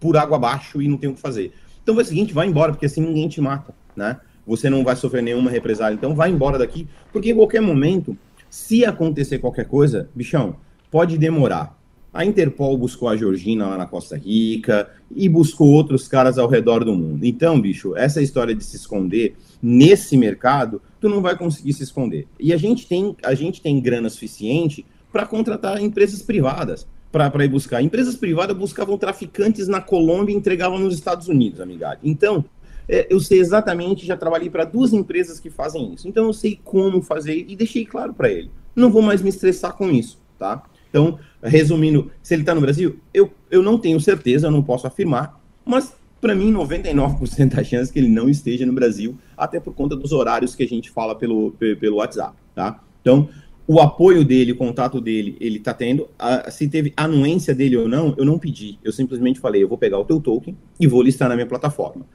[0.00, 1.52] por água abaixo e não tem o que fazer.
[1.82, 4.20] Então vai o seguinte, vai embora, porque assim ninguém te mata, né?
[4.46, 5.94] Você não vai sofrer nenhuma represália.
[5.94, 8.16] Então vai embora daqui, porque em qualquer momento,
[8.48, 10.56] se acontecer qualquer coisa, bichão,
[10.90, 11.77] pode demorar
[12.18, 16.84] A Interpol buscou a Georgina lá na Costa Rica e buscou outros caras ao redor
[16.84, 17.24] do mundo.
[17.24, 22.26] Então, bicho, essa história de se esconder nesse mercado, tu não vai conseguir se esconder.
[22.36, 27.48] E a gente tem, a gente tem grana suficiente para contratar empresas privadas para ir
[27.48, 27.80] buscar.
[27.82, 32.00] Empresas privadas buscavam traficantes na Colômbia e entregavam nos Estados Unidos, amigado.
[32.02, 32.44] Então,
[32.88, 36.08] é, eu sei exatamente, já trabalhei para duas empresas que fazem isso.
[36.08, 38.50] Então, eu sei como fazer e deixei claro para ele.
[38.74, 40.64] Não vou mais me estressar com isso, tá?
[40.90, 44.86] Então, resumindo, se ele está no Brasil, eu, eu não tenho certeza, eu não posso
[44.86, 49.72] afirmar, mas para mim, 99% da chance que ele não esteja no Brasil, até por
[49.72, 52.80] conta dos horários que a gente fala pelo, pelo WhatsApp, tá?
[53.00, 53.28] Então,
[53.66, 56.08] o apoio dele, o contato dele, ele tá tendo.
[56.18, 58.78] A, se teve anuência dele ou não, eu não pedi.
[58.82, 62.06] Eu simplesmente falei, eu vou pegar o teu token e vou listar na minha plataforma.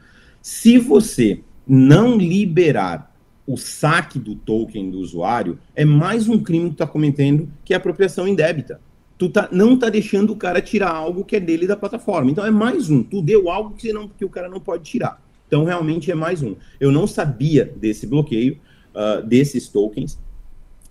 [0.42, 6.76] Se você não liberar o saque do token do usuário, é mais um crime que
[6.76, 8.82] tu tá cometendo, que é apropriação indébita.
[9.24, 12.30] Tu tá, não tá deixando o cara tirar algo que é dele da plataforma.
[12.30, 13.02] Então é mais um.
[13.02, 15.18] Tu deu algo que, não, que o cara não pode tirar.
[15.48, 16.56] Então realmente é mais um.
[16.78, 18.58] Eu não sabia desse bloqueio,
[18.94, 20.20] uh, desses tokens.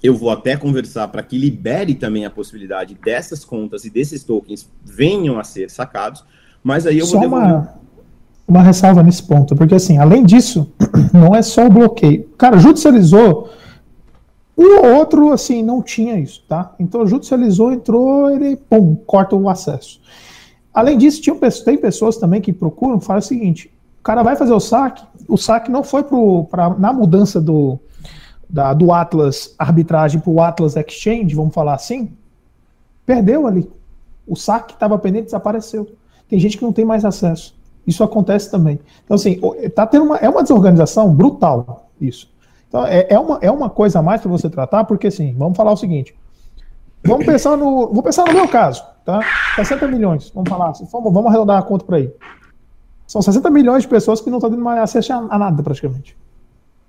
[0.03, 4.66] Eu vou até conversar para que libere também a possibilidade dessas contas e desses tokens
[4.83, 6.25] venham a ser sacados.
[6.64, 7.49] Mas aí eu Só vou devolver...
[7.51, 7.75] uma,
[8.49, 10.73] uma ressalva nesse ponto, porque assim, além disso,
[11.12, 12.31] não é só o bloqueio.
[12.38, 13.51] Cara, judicializou
[14.57, 16.75] ou outro, assim, não tinha isso, tá?
[16.79, 20.01] Então, judicializou, entrou, ele, pum, corta o acesso.
[20.73, 24.53] Além disso, tinha, tem pessoas também que procuram, falam o seguinte, o cara vai fazer
[24.53, 27.79] o saque, o saque não foi pro, pra, na mudança do,
[28.49, 32.11] da, do Atlas arbitragem para o Atlas Exchange, vamos falar assim,
[33.07, 33.71] perdeu ali.
[34.27, 35.88] O saque estava pendente desapareceu.
[36.29, 37.55] Tem gente que não tem mais acesso.
[37.87, 38.79] Isso acontece também.
[39.05, 39.41] Então, assim,
[39.75, 42.32] tá tendo uma, é uma desorganização brutal isso.
[42.73, 45.55] Então, é, é, uma, é uma coisa a mais para você tratar, porque assim, vamos
[45.59, 46.15] falar o seguinte.
[47.05, 47.93] Vamos pensar no.
[47.93, 49.21] Vou pensar no meu caso, tá?
[49.57, 52.11] 60 milhões, vamos falar vamos, vamos arredondar a conta para aí.
[53.07, 56.17] São 60 milhões de pessoas que não estão tendo mais acesso a, nada, praticamente.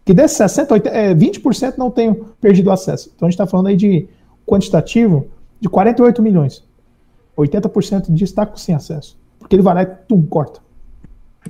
[0.06, 3.12] Que desses 60, 80, é, 20% não tenham perdido acesso.
[3.14, 4.08] Então a gente está falando aí de
[4.48, 5.28] quantitativo
[5.60, 6.64] de 48 milhões.
[7.38, 9.18] 80% disso está sem acesso.
[9.38, 10.62] Porque ele vai lá e tum, corta.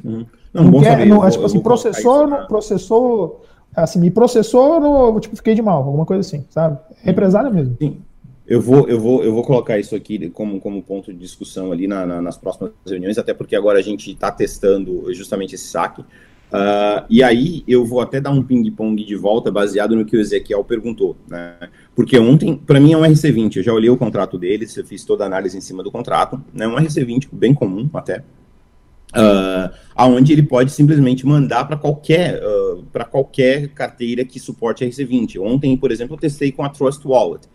[0.03, 0.25] Uhum.
[0.51, 3.43] Não, não, quer, não, é tipo assim, processou, processou
[3.75, 6.77] assim, me processou, no, tipo, fiquei de mal, alguma coisa assim, sabe?
[7.01, 7.75] Represália mesmo.
[7.79, 7.97] Sim.
[8.45, 11.87] Eu vou, eu, vou, eu vou colocar isso aqui como, como ponto de discussão ali
[11.87, 16.01] na, na, nas próximas reuniões, até porque agora a gente está testando justamente esse saque.
[16.01, 20.19] Uh, e aí eu vou até dar um ping-pong de volta baseado no que o
[20.19, 21.55] Ezequiel perguntou, né?
[21.95, 25.03] Porque ontem, para mim é um RC20, eu já olhei o contrato deles, eu fiz
[25.03, 26.67] toda a análise em cima do contrato, né?
[26.67, 28.23] Um RC20 bem comum até,
[29.13, 34.85] uh, aonde ele pode simplesmente mandar para qualquer, uh, ah, para qualquer carteira que suporte
[34.85, 35.39] RC20.
[35.39, 37.47] Ontem, por exemplo, eu testei com a Trust Wallet.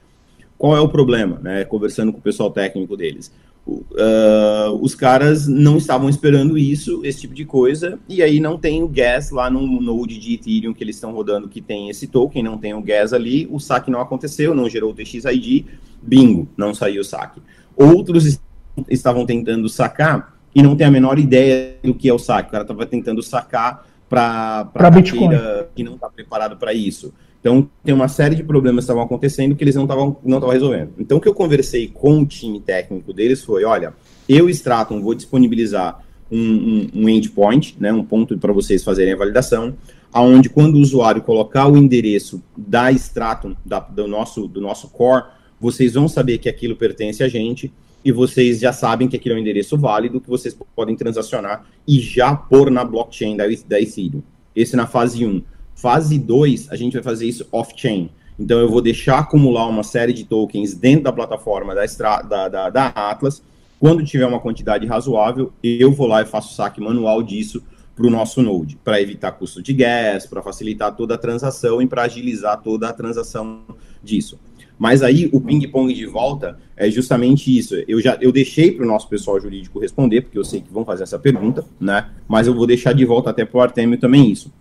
[0.57, 1.39] Qual é o problema?
[1.43, 3.33] Né, conversando com o pessoal técnico deles.
[3.67, 8.83] Uh, os caras não estavam esperando isso, esse tipo de coisa, e aí não tem
[8.83, 12.43] o gas lá no node de Ethereum que eles estão rodando que tem esse token,
[12.43, 15.67] não tem o gas ali, o saque não aconteceu, não gerou o TXID,
[16.01, 17.43] bingo, não saiu o saque.
[17.77, 18.41] Outros
[18.89, 22.49] estavam tentando sacar e não tem a menor ideia do que é o saque.
[22.49, 25.31] O cara estava tentando sacar para Bitcoin
[25.75, 27.13] que não está preparado para isso.
[27.41, 30.93] Então, tem uma série de problemas que estavam acontecendo que eles não estavam não resolvendo.
[30.99, 33.95] Então, o que eu conversei com o time técnico deles foi: olha,
[34.29, 39.17] eu, Stratum, vou disponibilizar um, um, um endpoint, né, um ponto para vocês fazerem a
[39.17, 39.75] validação,
[40.13, 45.25] aonde quando o usuário colocar o endereço da Stratum, da, do, nosso, do nosso core,
[45.61, 47.73] vocês vão saber que aquilo pertence a gente
[48.09, 52.01] e vocês já sabem que aquele é um endereço válido que vocês podem transacionar e
[52.01, 54.23] já pôr na blockchain da, da Ethereum.
[54.57, 55.43] Esse na fase 1.
[55.75, 58.09] Fase 2, a gente vai fazer isso off-chain.
[58.41, 61.85] Então, eu vou deixar acumular uma série de tokens dentro da plataforma da,
[62.23, 63.43] da, da, da Atlas.
[63.79, 67.63] Quando tiver uma quantidade razoável, eu vou lá e faço saque manual disso
[67.95, 71.87] para o nosso Node, para evitar custo de gas, para facilitar toda a transação e
[71.87, 73.65] para agilizar toda a transação
[74.03, 74.39] disso.
[74.79, 77.75] Mas aí o ping-pong de volta é justamente isso.
[77.89, 80.85] Eu já eu deixei para o nosso pessoal jurídico responder, porque eu sei que vão
[80.85, 82.11] fazer essa pergunta, né?
[82.29, 84.53] Mas eu vou deixar de volta até para o Artemio também isso.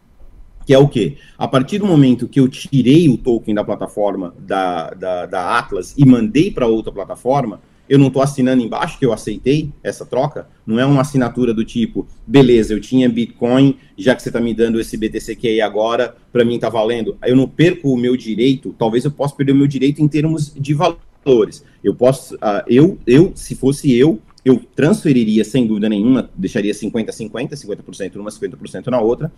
[0.65, 1.15] Que é o quê?
[1.37, 5.93] A partir do momento que eu tirei o token da plataforma da, da, da Atlas
[5.97, 10.47] e mandei para outra plataforma, eu não estou assinando embaixo que eu aceitei essa troca.
[10.65, 14.53] Não é uma assinatura do tipo, beleza, eu tinha Bitcoin, já que você está me
[14.53, 17.17] dando esse BTCQ aí agora, para mim está valendo.
[17.25, 20.53] Eu não perco o meu direito, talvez eu possa perder o meu direito em termos
[20.53, 21.63] de valores.
[21.83, 27.49] Eu posso, uh, eu, eu, se fosse eu, eu transferiria sem dúvida nenhuma, deixaria 50-50,
[27.51, 29.29] 50%, numa, 50% na outra,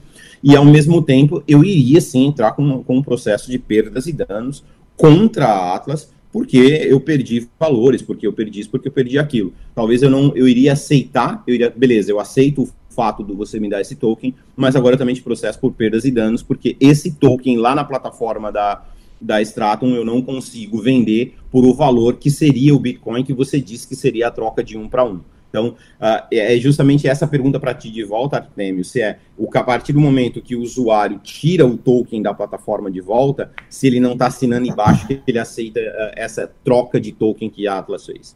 [0.43, 4.13] e ao mesmo tempo eu iria sim entrar com, com um processo de perdas e
[4.13, 4.63] danos
[4.95, 9.53] contra a Atlas porque eu perdi valores, porque eu perdi isso, porque eu perdi aquilo.
[9.73, 13.59] Talvez eu não, eu iria aceitar, eu iria, beleza, eu aceito o fato de você
[13.59, 17.11] me dar esse token, mas agora também te processo por perdas e danos, porque esse
[17.11, 18.85] token lá na plataforma da,
[19.19, 23.59] da Stratum eu não consigo vender por o valor que seria o Bitcoin que você
[23.59, 25.21] disse que seria a troca de um para um.
[25.49, 29.63] Então, uh, é justamente essa pergunta para ti de volta, Artemio, se é o, a
[29.63, 33.99] partir do momento que o usuário tira o token da plataforma de volta, se ele
[33.99, 38.05] não está assinando embaixo que ele aceita uh, essa troca de token que a Atlas
[38.05, 38.35] fez.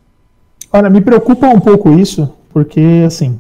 [0.72, 3.40] Olha, me preocupa um pouco isso, porque, assim,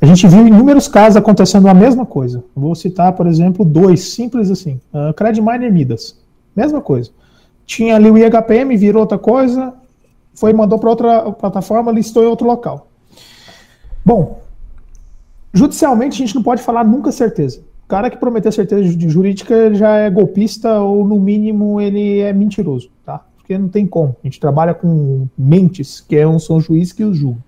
[0.00, 2.44] a gente viu inúmeros casos acontecendo a mesma coisa.
[2.54, 4.80] Vou citar, por exemplo, dois, simples assim.
[4.92, 6.16] Uh, Credit Miner Midas,
[6.54, 7.10] mesma coisa.
[7.64, 9.74] Tinha ali o IHPM, virou outra coisa,
[10.34, 12.87] foi mandou para outra plataforma, listou em outro local.
[14.08, 14.40] Bom,
[15.52, 17.60] judicialmente a gente não pode falar nunca certeza.
[17.84, 22.88] O cara que prometer certeza jurídica já é golpista ou, no mínimo, ele é mentiroso,
[23.04, 23.22] tá?
[23.36, 24.16] Porque não tem como.
[24.24, 27.42] A gente trabalha com mentes, que é um, são juízes que os julgam.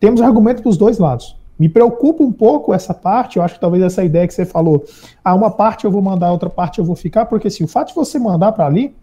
[0.00, 1.36] Temos argumento para os dois lados.
[1.58, 4.86] Me preocupa um pouco essa parte, eu acho que talvez essa ideia que você falou,
[5.22, 7.88] ah, uma parte eu vou mandar, outra parte eu vou ficar, porque assim, o fato
[7.88, 8.94] de você mandar para ali,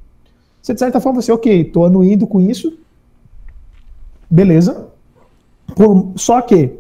[0.60, 2.76] você de certa forma, você, ok, estou anuindo com isso,
[4.28, 4.95] beleza,
[5.74, 6.80] por, só que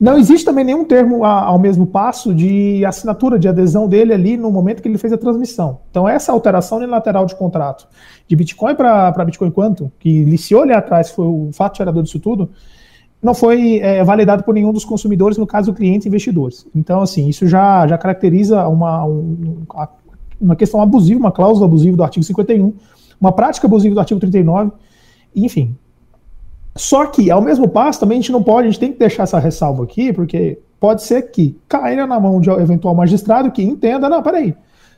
[0.00, 4.36] não existe também nenhum termo a, ao mesmo passo de assinatura, de adesão dele ali
[4.36, 5.80] no momento que ele fez a transmissão.
[5.90, 7.88] Então, essa alteração unilateral de contrato
[8.28, 12.50] de Bitcoin para Bitcoin Quantum, que iniciou ali atrás, foi o fato gerador disso tudo,
[13.20, 16.64] não foi é, validado por nenhum dos consumidores, no caso, clientes e investidores.
[16.74, 19.64] Então, assim, isso já, já caracteriza uma, um,
[20.40, 22.72] uma questão abusiva, uma cláusula abusiva do artigo 51,
[23.20, 24.70] uma prática abusiva do artigo 39,
[25.34, 25.76] enfim,
[26.78, 29.24] só que, ao mesmo passo, também a gente não pode, a gente tem que deixar
[29.24, 33.60] essa ressalva aqui, porque pode ser que caia na mão de um eventual magistrado que
[33.60, 34.54] entenda, não, peraí,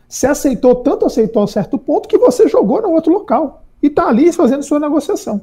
[0.06, 4.08] você aceitou, tanto aceitou a certo ponto que você jogou no outro local e está
[4.08, 5.40] ali fazendo sua negociação.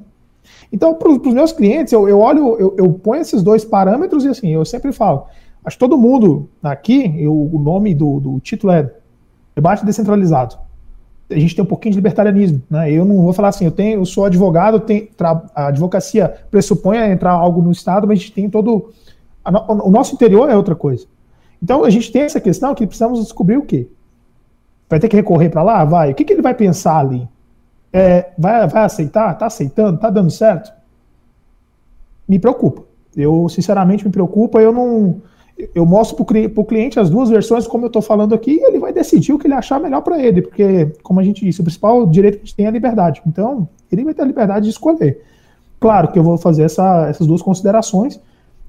[0.72, 4.28] Então, para os meus clientes, eu, eu olho, eu, eu, ponho esses dois parâmetros e
[4.28, 5.26] assim, eu sempre falo,
[5.66, 8.94] acho que todo mundo aqui, eu, o nome do, do título é
[9.56, 10.67] debate descentralizado
[11.30, 12.92] a gente tem um pouquinho de libertarianismo, né?
[12.92, 14.82] Eu não vou falar assim, eu tenho, eu sou advogado,
[15.54, 18.94] a advocacia pressupõe entrar algo no Estado, mas a gente tem todo.
[19.44, 21.06] A, o nosso interior é outra coisa.
[21.62, 23.88] Então a gente tem essa questão que precisamos descobrir o quê?
[24.90, 25.84] Vai ter que recorrer para lá?
[25.84, 26.12] Vai.
[26.12, 27.28] O que, que ele vai pensar ali?
[27.92, 29.34] É, vai, vai aceitar?
[29.34, 29.96] Está aceitando?
[29.96, 30.72] Está dando certo?
[32.28, 32.84] Me preocupa.
[33.16, 34.62] Eu, sinceramente, me preocupa.
[34.62, 35.22] Eu não
[35.74, 38.80] eu mostro para o cliente as duas versões, como eu estou falando aqui, e ele
[38.80, 41.64] vai decidir o que ele achar melhor para ele, porque, como a gente disse, o
[41.64, 43.22] principal direito que a gente tem é a liberdade.
[43.26, 45.24] Então, ele vai ter a liberdade de escolher.
[45.80, 48.20] Claro que eu vou fazer essa, essas duas considerações.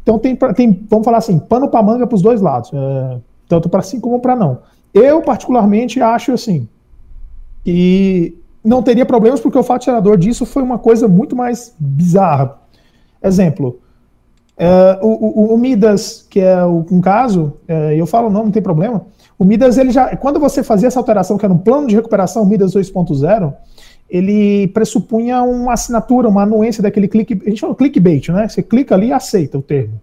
[0.03, 3.69] Então, tem, tem vamos falar assim, pano para manga para os dois lados, é, tanto
[3.69, 4.59] para sim como para não.
[4.95, 6.67] Eu, particularmente, acho assim,
[7.65, 12.59] que não teria problemas, porque o fato gerador disso foi uma coisa muito mais bizarra.
[13.23, 13.79] Exemplo,
[14.59, 18.51] Uh, o, o, o, Midas, que é o, um caso, uh, eu falo não, não
[18.51, 19.07] tem problema.
[19.39, 22.45] O Midas, ele já, quando você fazia essa alteração, que era um plano de recuperação
[22.45, 23.55] Midas 2.0,
[24.11, 28.49] ele pressupunha uma assinatura, uma anuência daquele clique, a gente chama clickbait, né?
[28.49, 30.01] Você clica ali e aceita o termo.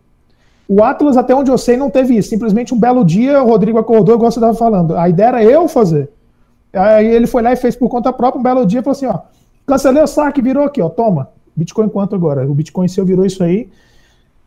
[0.70, 2.30] O Atlas, até onde eu sei, não teve isso.
[2.30, 4.96] Simplesmente um belo dia, o Rodrigo acordou, igual você estava falando.
[4.96, 6.10] A ideia era eu fazer.
[6.72, 9.20] Aí ele foi lá e fez por conta própria, um belo dia, falou assim, ó,
[9.65, 11.30] cancelei o saque, virou aqui, ó, toma.
[11.56, 12.50] Bitcoin quanto agora?
[12.50, 13.70] O Bitcoin seu virou isso aí.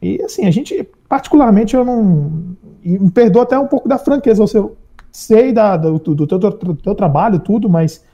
[0.01, 2.57] E assim, a gente, particularmente, eu não.
[2.83, 4.45] me perdoa até um pouco da franqueza.
[4.55, 4.77] Eu
[5.11, 8.05] sei da, do, do, teu, do teu trabalho, tudo, mas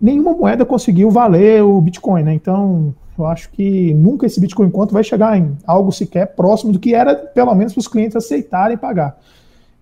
[0.00, 2.34] nenhuma moeda conseguiu valer o Bitcoin, né?
[2.34, 6.78] Então, eu acho que nunca esse Bitcoin quanto vai chegar em algo sequer próximo do
[6.78, 9.18] que era, pelo menos, para os clientes aceitarem pagar.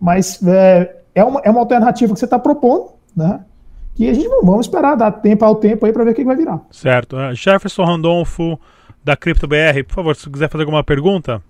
[0.00, 3.40] Mas é, é, uma, é uma alternativa que você está propondo, né?
[3.94, 6.26] Que a gente vamos esperar, dar tempo ao tempo aí para ver o que, que
[6.26, 6.60] vai virar.
[6.70, 7.16] Certo.
[7.16, 8.58] Uh, Jefferson Randolfo
[9.04, 9.84] da CryptoBR.
[9.86, 11.42] Por favor, se quiser fazer alguma pergunta.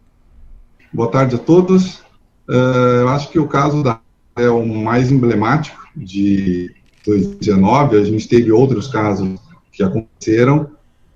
[0.93, 2.01] Boa tarde a todos.
[2.49, 4.01] Uh, eu acho que o caso da
[4.37, 6.75] é o mais emblemático de
[7.07, 7.97] 2019.
[7.97, 9.39] A gente teve outros casos
[9.73, 10.71] que aconteceram,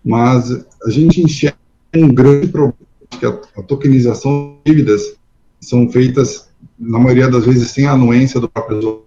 [0.04, 0.52] mas
[0.84, 1.58] a gente enxerga
[1.94, 2.76] um grande problema
[3.10, 5.16] que a, a tokenização de dívidas
[5.60, 9.02] são feitas, na maioria das vezes, sem a anuência do próprio usuário.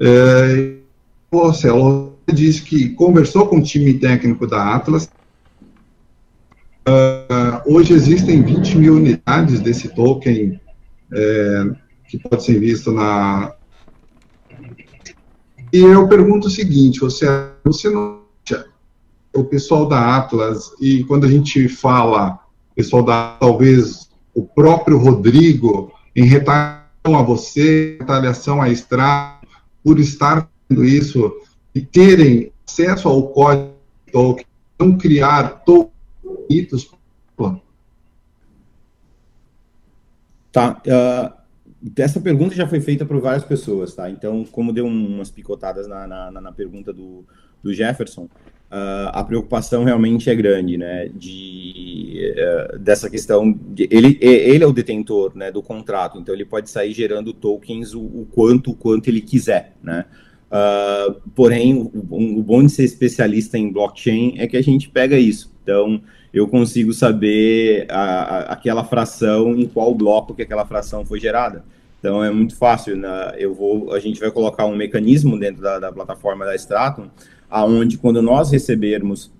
[0.00, 0.77] É,
[1.30, 5.08] o Marcelo disse que conversou com o time técnico da Atlas
[6.88, 10.58] Uh, hoje existem 20 mil unidades desse token
[11.12, 11.64] é,
[12.08, 13.52] que pode ser visto na.
[15.70, 17.26] E eu pergunto o seguinte: você,
[17.62, 18.22] você não
[19.34, 22.40] o pessoal da Atlas, e quando a gente fala,
[22.74, 29.46] pessoal da talvez o próprio Rodrigo, em retaliação a você, retaliação à Estrada,
[29.84, 31.32] por estar isso
[31.74, 33.74] e terem acesso ao código
[34.12, 34.44] token
[34.78, 36.88] não criar tokens.
[40.52, 40.80] Tá.
[40.86, 41.38] Uh,
[41.96, 44.08] essa pergunta já foi feita por várias pessoas, tá?
[44.10, 47.24] Então, como deu umas picotadas na, na, na pergunta do,
[47.62, 51.08] do Jefferson, uh, a preocupação realmente é grande, né?
[51.08, 53.52] De, uh, dessa questão.
[53.52, 57.94] De, ele, ele é o detentor né, do contrato, então ele pode sair gerando tokens
[57.94, 60.06] o, o quanto, o quanto ele quiser, né?
[60.50, 65.18] Uh, porém, o, o bom de ser especialista em blockchain é que a gente pega
[65.18, 65.52] isso.
[65.62, 66.00] Então,
[66.32, 71.64] eu consigo saber a, a, aquela fração em qual bloco que aquela fração foi gerada.
[71.98, 73.34] Então é muito fácil, né?
[73.36, 77.08] Eu vou, a gente vai colocar um mecanismo dentro da, da plataforma da Stratum,
[77.50, 79.32] aonde quando nós recebermos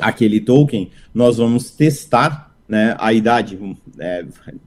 [0.00, 3.58] aquele token, nós vamos testar, né, a idade.
[3.98, 4.24] É,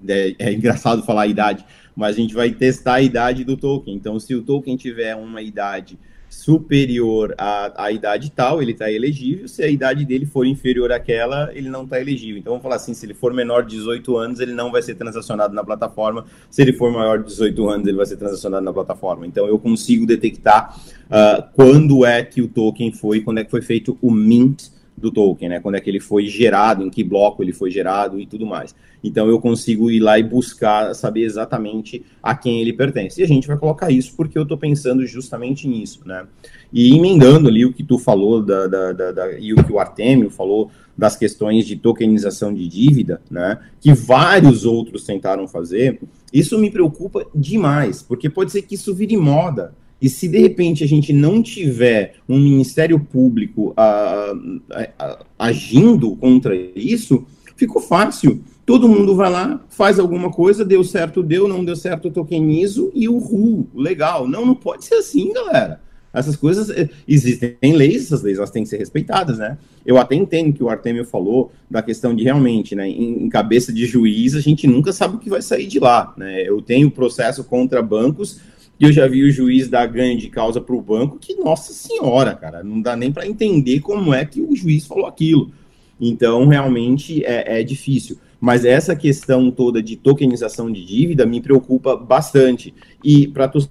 [0.08, 3.96] é, é engraçado falar a idade, mas a gente vai testar a idade do token.
[3.96, 5.98] Então, se o token tiver uma idade
[6.30, 9.48] superior à, à idade tal, ele está elegível.
[9.48, 12.38] Se a idade dele for inferior àquela, ele não está elegível.
[12.38, 14.96] Então, vamos falar assim: se ele for menor de 18 anos, ele não vai ser
[14.96, 16.26] transacionado na plataforma.
[16.50, 19.26] Se ele for maior de 18 anos, ele vai ser transacionado na plataforma.
[19.26, 23.62] Então, eu consigo detectar uh, quando é que o token foi, quando é que foi
[23.62, 25.60] feito o mint do token, né?
[25.60, 28.76] Quando é que ele foi gerado, em que bloco ele foi gerado e tudo mais.
[29.04, 33.20] Então eu consigo ir lá e buscar saber exatamente a quem ele pertence.
[33.20, 36.26] E a gente vai colocar isso porque eu estou pensando justamente nisso, né?
[36.72, 39.80] E emendando ali o que tu falou da, da, da, da, e o que o
[39.80, 43.60] Artemio falou das questões de tokenização de dívida, né?
[43.82, 46.00] Que vários outros tentaram fazer.
[46.32, 49.74] Isso me preocupa demais, porque pode ser que isso vire moda.
[50.04, 56.54] E se de repente a gente não tiver um Ministério Público uh, uh, agindo contra
[56.76, 57.26] isso,
[57.56, 58.44] ficou fácil.
[58.66, 63.08] Todo mundo vai lá, faz alguma coisa, deu certo, deu, não deu certo, tokenizo e
[63.08, 64.28] o RU, legal.
[64.28, 65.80] Não, não pode ser assim, galera.
[66.14, 69.58] Essas coisas eh, existem leis, essas leis elas têm que ser respeitadas, né?
[69.86, 73.72] Eu até entendo que o Artemio falou da questão de realmente, né, em, em, cabeça
[73.72, 76.42] de juiz, a gente nunca sabe o que vai sair de lá, né?
[76.48, 78.40] Eu tenho processo contra bancos
[78.80, 81.72] e eu já vi o juiz dar ganho de causa para o banco, que, nossa
[81.74, 85.52] senhora, cara, não dá nem para entender como é que o juiz falou aquilo.
[86.00, 88.18] Então, realmente é, é difícil.
[88.42, 92.74] Mas essa questão toda de tokenização de dívida me preocupa bastante.
[93.02, 93.66] E para tu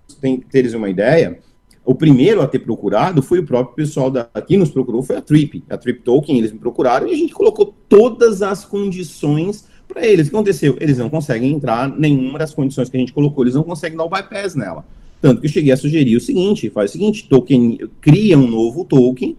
[0.51, 1.41] teres uma ideia,
[1.85, 5.63] o primeiro a ter procurado foi o próprio pessoal daqui nos procurou, foi a Trip.
[5.69, 10.27] A Trip Token, eles me procuraram e a gente colocou todas as condições para eles.
[10.27, 10.77] O que aconteceu?
[10.81, 14.05] Eles não conseguem entrar nenhuma das condições que a gente colocou, eles não conseguem dar
[14.05, 14.85] o bypass nela.
[15.21, 18.85] Tanto que eu cheguei a sugerir o seguinte: faz o seguinte, token, cria um novo
[18.85, 19.37] token,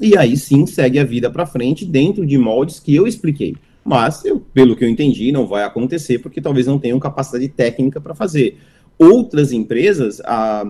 [0.00, 3.54] e aí sim segue a vida para frente dentro de moldes que eu expliquei.
[3.84, 8.00] Mas, eu, pelo que eu entendi, não vai acontecer porque talvez não tenham capacidade técnica
[8.00, 8.58] para fazer.
[8.98, 10.64] Outras empresas, a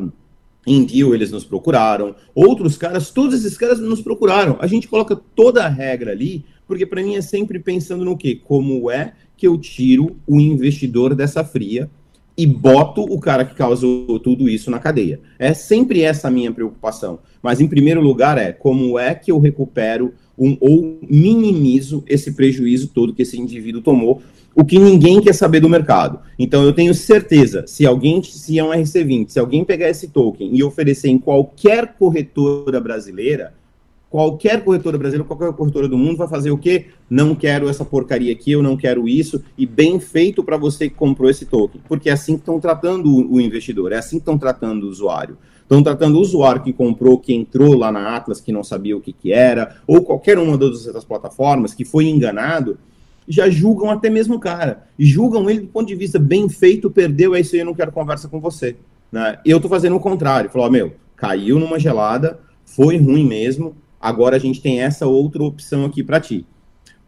[0.66, 4.58] Deal eles nos procuraram, outros caras, todos esses caras nos procuraram.
[4.60, 8.38] A gente coloca toda a regra ali, porque para mim é sempre pensando no quê?
[8.44, 11.90] Como é que eu tiro o investidor dessa fria
[12.36, 15.20] e boto o cara que causou tudo isso na cadeia.
[15.38, 17.18] É sempre essa a minha preocupação.
[17.42, 22.88] Mas, em primeiro lugar, é como é que eu recupero um, ou minimizo esse prejuízo
[22.88, 24.20] todo que esse indivíduo tomou,
[24.54, 26.20] o que ninguém quer saber do mercado.
[26.38, 30.54] Então, eu tenho certeza, se alguém, se é um RC20, se alguém pegar esse token
[30.54, 33.54] e oferecer em qualquer corretora brasileira,
[34.16, 36.86] qualquer corretora brasileira, qualquer corretora do mundo vai fazer o quê?
[37.10, 40.94] Não quero essa porcaria aqui, eu não quero isso, e bem feito para você que
[40.94, 44.38] comprou esse token, porque é assim que estão tratando o investidor, é assim que estão
[44.38, 45.36] tratando o usuário.
[45.60, 49.02] Estão tratando o usuário que comprou, que entrou lá na Atlas, que não sabia o
[49.02, 52.78] que, que era, ou qualquer uma das outras plataformas que foi enganado,
[53.28, 54.86] já julgam até mesmo o cara.
[54.98, 57.74] E julgam ele do ponto de vista bem feito, perdeu, é isso aí, eu não
[57.74, 58.76] quero conversa com você.
[59.12, 59.38] Né?
[59.44, 60.48] Eu estou fazendo o contrário.
[60.48, 65.84] Falou, meu, caiu numa gelada, foi ruim mesmo, Agora a gente tem essa outra opção
[65.84, 66.46] aqui para ti.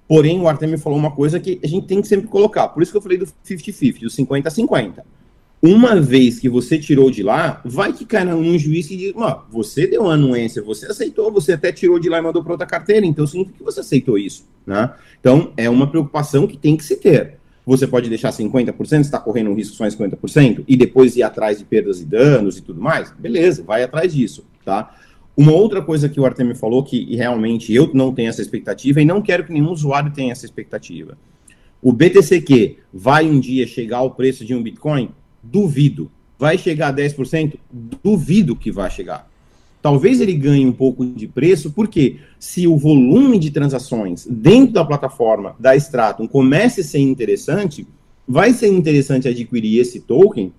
[0.09, 2.68] Porém, o Artemio falou uma coisa que a gente tem que sempre colocar.
[2.68, 5.03] Por isso que eu falei do 50-50, do 50-50.
[5.61, 9.12] Uma vez que você tirou de lá, vai que cai num juiz que diz:
[9.51, 12.66] você deu uma anuência, você aceitou, você até tirou de lá e mandou para outra
[12.66, 14.47] carteira, então significa que você aceitou isso.
[14.64, 14.89] Né?
[15.18, 17.39] Então, é uma preocupação que tem que se ter.
[17.66, 21.59] Você pode deixar 50%, está correndo um risco só em 50%, e depois ir atrás
[21.59, 23.12] de perdas e danos e tudo mais?
[23.18, 24.47] Beleza, vai atrás disso.
[24.64, 24.95] Tá?
[25.39, 29.05] Uma outra coisa que o Artemio falou, que realmente eu não tenho essa expectativa e
[29.05, 31.16] não quero que nenhum usuário tenha essa expectativa.
[31.80, 35.11] O BTCQ vai um dia chegar ao preço de um Bitcoin?
[35.41, 36.11] Duvido.
[36.36, 37.55] Vai chegar a 10%?
[38.03, 39.30] Duvido que vai chegar.
[39.80, 44.84] Talvez ele ganhe um pouco de preço, porque se o volume de transações dentro da
[44.84, 47.86] plataforma da Stratum comece a ser interessante,
[48.26, 50.53] vai ser interessante adquirir esse token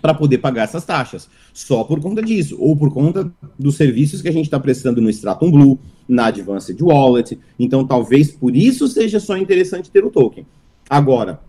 [0.00, 4.28] para poder pagar essas taxas, só por conta disso, ou por conta dos serviços que
[4.28, 5.78] a gente está prestando no Stratum Blue,
[6.08, 7.38] na Advanced Wallet.
[7.58, 10.46] Então, talvez por isso seja só interessante ter o token.
[10.88, 11.40] Agora,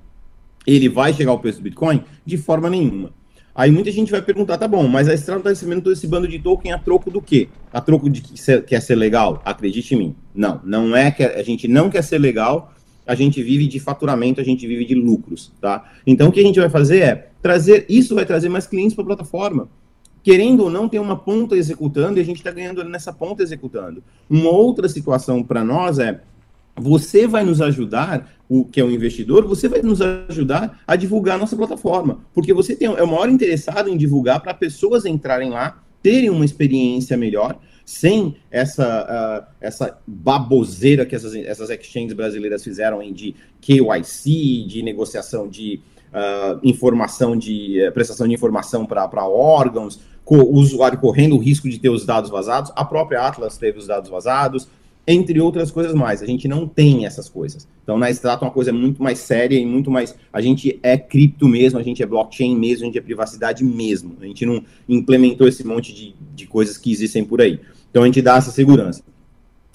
[0.66, 2.04] ele vai chegar ao preço do Bitcoin?
[2.26, 3.12] De forma nenhuma.
[3.54, 6.28] Aí muita gente vai perguntar, tá bom, mas a Estrada está recebendo todo esse bando
[6.28, 7.50] de token a troco do quê?
[7.74, 9.42] A troco de que ser, quer ser legal?
[9.44, 10.16] Acredite em mim.
[10.34, 12.74] Não, não é que a gente não quer ser legal,
[13.06, 15.92] a gente vive de faturamento, a gente vive de lucros, tá?
[16.08, 19.04] Então o que a gente vai fazer é trazer, isso vai trazer mais clientes para
[19.04, 19.70] a plataforma.
[20.24, 24.04] Querendo ou não, tem uma ponta executando e a gente está ganhando nessa ponta executando.
[24.30, 26.22] Uma outra situação para nós é
[26.76, 31.36] você vai nos ajudar, o que é um investidor, você vai nos ajudar a divulgar
[31.36, 35.50] a nossa plataforma, porque você tem, é o maior interessado em divulgar para pessoas entrarem
[35.50, 42.64] lá, terem uma experiência melhor, sem essa, uh, essa baboseira que essas, essas exchanges brasileiras
[42.64, 45.82] fizeram em de KYC, de negociação de
[46.12, 51.78] uh, informação de uh, prestação de informação para órgãos, o usuário correndo o risco de
[51.78, 54.70] ter os dados vazados, a própria Atlas teve os dados vazados,
[55.06, 56.22] entre outras coisas mais.
[56.22, 57.68] A gente não tem essas coisas.
[57.84, 60.16] Então, na Extrato, é uma coisa muito mais séria e muito mais.
[60.32, 64.16] A gente é cripto mesmo, a gente é blockchain mesmo, a gente é privacidade mesmo.
[64.22, 67.60] A gente não implementou esse monte de, de coisas que existem por aí.
[67.90, 69.04] Então, a gente dá essa segurança.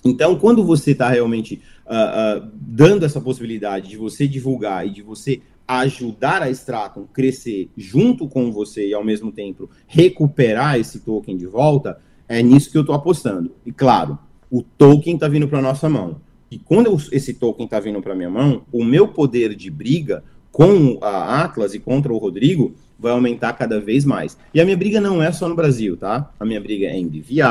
[0.04, 5.02] Então, quando você está realmente uh, uh, dando essa possibilidade de você divulgar e de
[5.02, 11.36] você ajudar a Stratum crescer junto com você e, ao mesmo tempo, recuperar esse token
[11.36, 11.98] de volta,
[12.28, 13.52] é nisso que eu estou apostando.
[13.64, 14.18] E, claro,
[14.50, 16.20] o token está vindo para nossa mão.
[16.50, 20.22] E quando eu, esse token está vindo para minha mão, o meu poder de briga
[20.52, 24.38] com a Atlas e contra o Rodrigo vai aumentar cada vez mais.
[24.54, 26.32] E a minha briga não é só no Brasil, tá?
[26.40, 27.42] A minha briga é em BVI,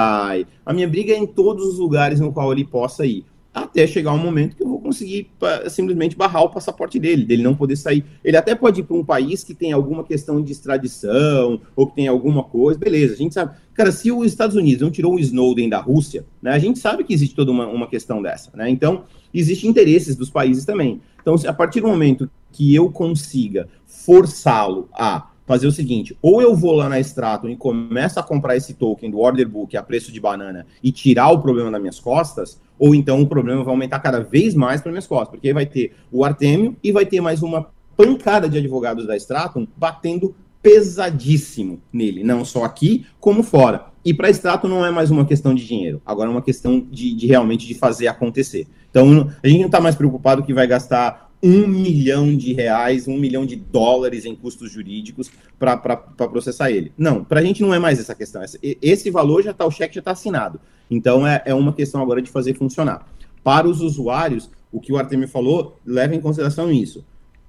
[0.66, 3.24] a minha briga é em todos os lugares no qual ele possa ir
[3.56, 5.32] até chegar um momento que eu vou conseguir
[5.70, 8.04] simplesmente barrar o passaporte dele, dele não poder sair.
[8.22, 11.96] Ele até pode ir para um país que tem alguma questão de extradição ou que
[11.96, 13.56] tem alguma coisa, beleza, a gente sabe.
[13.74, 17.06] Cara, se os Estados Unidos não tirou o Snowden da Rússia, né, a gente sabe
[17.06, 18.70] que existe toda uma, uma questão dessa, né?
[18.70, 19.04] Então,
[19.34, 21.02] existem interesses dos países também.
[21.22, 26.56] Então, a partir do momento que eu consiga forçá-lo a fazer o seguinte: ou eu
[26.56, 30.12] vou lá na Stratum e começo a comprar esse token do order book a preço
[30.12, 34.00] de banana e tirar o problema das minhas costas, ou então o problema vai aumentar
[34.00, 37.42] cada vez mais para minhas costas, porque vai ter o Artemio e vai ter mais
[37.42, 43.86] uma pancada de advogados da Stratum batendo pesadíssimo nele, não só aqui como fora.
[44.04, 46.80] E para a Stratum não é mais uma questão de dinheiro, agora é uma questão
[46.80, 48.68] de, de realmente de fazer acontecer.
[48.90, 53.18] Então a gente não está mais preocupado que vai gastar um milhão de reais, um
[53.18, 55.30] milhão de dólares em custos jurídicos
[55.60, 56.92] para processar ele.
[56.98, 58.42] Não, para a gente não é mais essa questão.
[58.82, 60.60] Esse valor já está, o cheque já está assinado.
[60.90, 63.08] Então é, é uma questão agora de fazer funcionar.
[63.44, 67.06] Para os usuários, o que o Artemio falou, leva em consideração isso.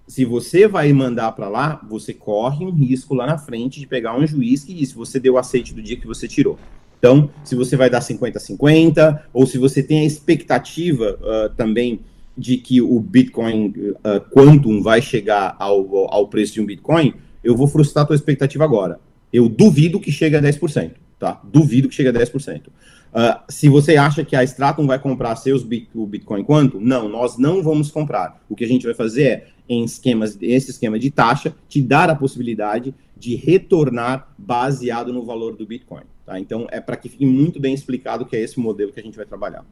[0.06, 4.16] Se você vai mandar para lá, você corre um risco lá na frente de pegar
[4.16, 6.58] um juiz que diz se você deu aceite do dia que você tirou.
[6.98, 12.00] Então, se você vai dar 50-50, ou se você tem a expectativa uh, também
[12.36, 17.56] de que o Bitcoin uh, Quantum vai chegar ao, ao preço de um Bitcoin, eu
[17.56, 19.00] vou frustrar a tua expectativa agora.
[19.32, 21.40] Eu duvido que chegue a 10%, tá?
[21.44, 22.66] Duvido que chegue a 10%.
[22.66, 22.70] Uh,
[23.14, 27.08] ah, se você acha que a Stratum vai comprar seus bit, o Bitcoin Quantum, não,
[27.08, 28.42] nós não vamos comprar.
[28.48, 32.10] O que a gente vai fazer é, em esquemas, esse esquema de taxa, te dar
[32.10, 36.02] a possibilidade de retornar baseado no valor do Bitcoin.
[36.26, 36.38] Tá?
[36.38, 39.16] Então, é para que fique muito bem explicado que é esse modelo que a gente
[39.16, 39.64] vai trabalhar.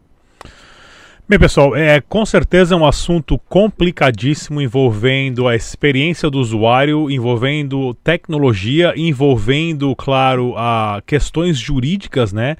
[1.26, 8.92] Bem, pessoal, é com certeza um assunto complicadíssimo envolvendo a experiência do usuário, envolvendo tecnologia,
[8.94, 12.58] envolvendo, claro, a questões jurídicas, né,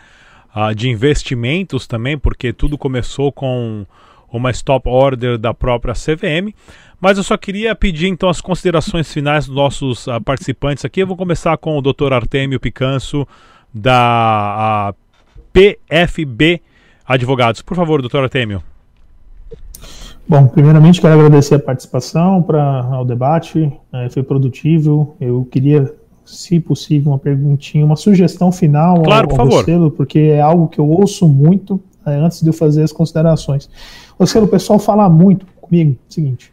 [0.75, 3.85] de investimentos também, porque tudo começou com
[4.33, 6.55] uma stop order da própria CVM.
[6.99, 11.03] Mas eu só queria pedir então as considerações finais dos nossos uh, participantes aqui.
[11.03, 12.15] Eu vou começar com o Dr.
[12.15, 13.29] Artemio Picanso
[13.75, 14.95] da
[15.53, 16.63] PFB
[17.07, 17.63] advogados.
[17.63, 18.63] Por favor, doutor Artemio.
[20.27, 25.15] Bom, primeiramente quero agradecer a participação para ao debate, é, foi produtivo.
[25.21, 25.95] Eu queria,
[26.25, 29.91] se possível, uma perguntinha, uma sugestão final claro, ao, ao por favor.
[29.91, 33.69] porque é algo que eu ouço muito é, antes de eu fazer as considerações.
[34.19, 36.53] Ocelo, o pessoal fala muito comigo, é o seguinte.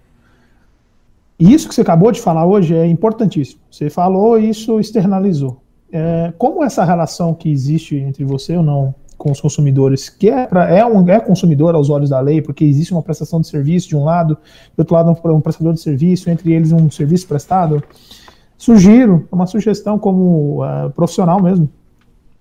[1.40, 3.62] E isso que você acabou de falar hoje é importantíssimo.
[3.72, 5.62] Você falou e isso externalizou.
[5.92, 10.48] É, como essa relação que existe entre você ou não com os consumidores, que é,
[10.48, 13.88] pra, é, um, é consumidor aos olhos da lei, porque existe uma prestação de serviço
[13.88, 14.36] de um lado,
[14.76, 17.84] do outro lado um, um prestador de serviço, entre eles um serviço prestado.
[18.58, 21.70] Sugiro, uma sugestão como uh, profissional mesmo,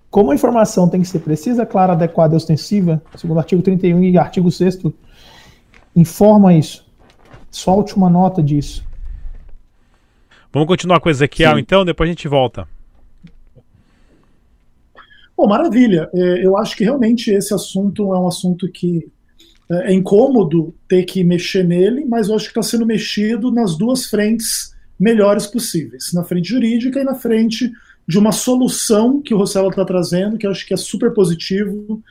[0.09, 4.03] como a informação tem que ser precisa, clara, adequada e ostensiva, segundo o artigo 31
[4.03, 4.79] e artigo 6
[5.95, 6.83] informa isso.
[7.51, 8.83] Solte uma nota disso.
[10.51, 11.59] Vamos continuar com o Ezequiel, Sim.
[11.59, 12.67] então, depois a gente volta.
[15.41, 16.07] Pô, maravilha.
[16.13, 19.09] É, eu acho que realmente esse assunto é um assunto que
[19.71, 23.75] é, é incômodo ter que mexer nele, mas eu acho que está sendo mexido nas
[23.75, 27.71] duas frentes melhores possíveis, na frente jurídica e na frente
[28.07, 32.03] de uma solução que o Rossello está trazendo, que eu acho que é super positivo.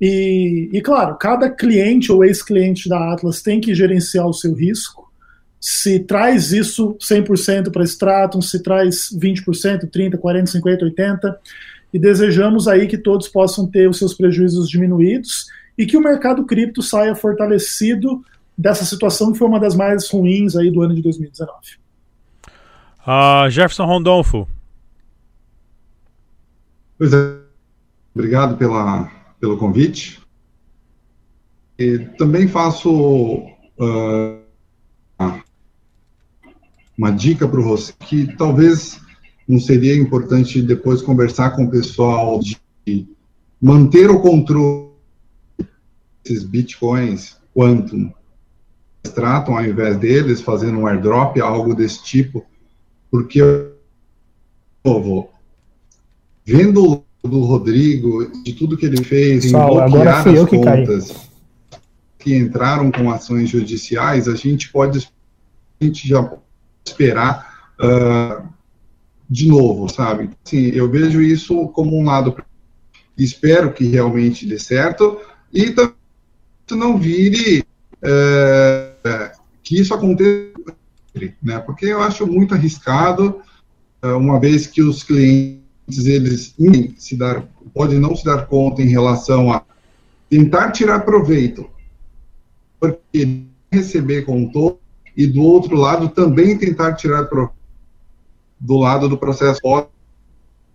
[0.00, 5.12] E, e claro, cada cliente ou ex-cliente da Atlas tem que gerenciar o seu risco.
[5.60, 11.34] Se traz isso 100% para Stratum, se traz 20%, 30%, 40%, 50%, 80%,
[11.92, 16.44] e desejamos aí que todos possam ter os seus prejuízos diminuídos e que o mercado
[16.46, 18.24] cripto saia fortalecido
[18.56, 21.52] dessa situação que foi uma das mais ruins aí do ano de 2019.
[22.44, 22.50] Uh,
[23.06, 24.48] ah, Jefferson Rondolfo.
[26.96, 27.36] Pois é,
[28.14, 30.22] obrigado pela, pelo convite.
[31.78, 34.38] E também faço uh,
[36.96, 39.00] uma dica para o Rossi, que talvez
[39.48, 42.58] não seria importante depois conversar com o pessoal de
[43.60, 44.90] manter o controle
[46.24, 48.12] esses bitcoins quantum
[49.14, 52.44] tratam ao invés deles, fazendo um airdrop, algo desse tipo,
[53.10, 53.40] porque,
[54.84, 55.28] novo,
[56.44, 61.10] vendo do Rodrigo, de tudo que ele fez, em bloquear as contas
[62.18, 65.08] que, que entraram com ações judiciais, a gente pode
[65.80, 66.42] a gente já pode
[66.86, 68.48] esperar uh,
[69.32, 70.28] de novo, sabe?
[70.44, 72.36] Sim, eu vejo isso como um lado
[73.16, 75.18] espero que realmente dê certo
[75.50, 75.94] e também
[76.70, 77.64] não vire
[78.02, 80.52] é, que isso aconteça,
[81.42, 81.58] né?
[81.60, 83.40] Porque eu acho muito arriscado,
[84.02, 85.62] é, uma vez que os clientes
[86.04, 86.54] eles
[86.98, 89.62] se dar, podem não se dar conta em relação a
[90.28, 91.70] tentar tirar proveito,
[92.78, 94.78] porque receber contorno
[95.16, 97.61] e do outro lado também tentar tirar proveito
[98.62, 99.60] do lado do processo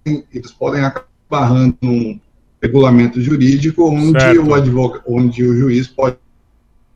[0.05, 2.19] eles podem acabar barrando um
[2.61, 6.17] regulamento jurídico onde o advogado, onde o juiz pode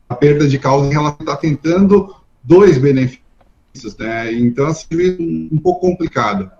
[0.07, 2.13] a perda de causa em relação está tentando
[2.43, 4.31] dois benefícios, né?
[4.33, 6.51] Então assim um pouco complicado.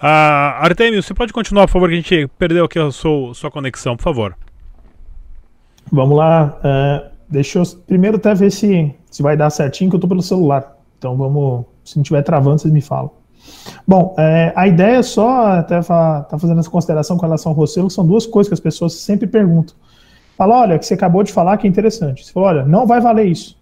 [0.00, 3.50] Uh, Artemio, você pode continuar, por favor, que a gente perdeu aqui a sua, sua
[3.50, 4.36] conexão, por favor.
[5.90, 6.56] Vamos lá.
[6.58, 10.22] Uh, deixa eu primeiro até ver se, se vai dar certinho, que eu estou pelo
[10.22, 10.76] celular.
[10.98, 11.64] Então vamos.
[11.90, 13.10] Se não estiver travando, vocês me falam.
[13.86, 17.88] Bom, é, a ideia é só, até tá fazendo essa consideração com relação ao Rosselo,
[17.88, 19.74] que são duas coisas que as pessoas sempre perguntam.
[20.36, 22.24] Fala, olha, que você acabou de falar que é interessante.
[22.24, 23.56] Você falou, olha, não vai valer isso.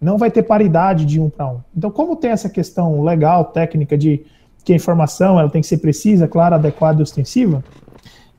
[0.00, 1.60] Não vai ter paridade de um para um.
[1.76, 4.24] Então, como tem essa questão legal, técnica de
[4.64, 7.64] que a informação ela tem que ser precisa, clara, adequada e ostensiva,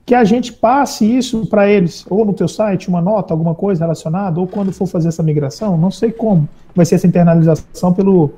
[0.06, 3.84] que a gente passe isso para eles, ou no teu site, uma nota, alguma coisa
[3.84, 8.32] relacionada, ou quando for fazer essa migração, não sei como vai ser essa internalização pelo,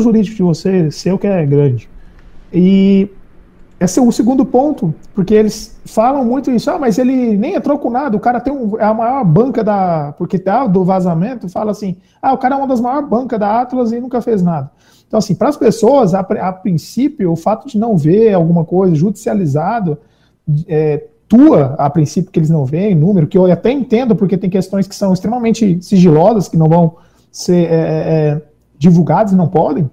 [0.00, 1.88] jurídico de você, seu que é grande.
[2.52, 3.08] E
[3.80, 7.78] esse é o segundo ponto, porque eles falam muito isso, ah, mas ele nem entrou
[7.78, 10.14] com nada, o cara tem um, é a maior banca da.
[10.16, 13.60] Porque tá do vazamento, fala assim, ah, o cara é uma das maiores bancas da
[13.60, 14.70] Atlas e nunca fez nada.
[15.06, 18.94] Então, assim, para as pessoas, a, a, princípio, o fato de não ver alguma coisa
[18.94, 19.98] judicializado,
[20.66, 24.50] é, tua, a princípio, que eles não veem, número, que eu até entendo, porque tem
[24.50, 26.96] questões que são extremamente sigilosas, que não vão
[27.30, 28.42] ser é, é,
[28.78, 29.88] divulgadas e não podem,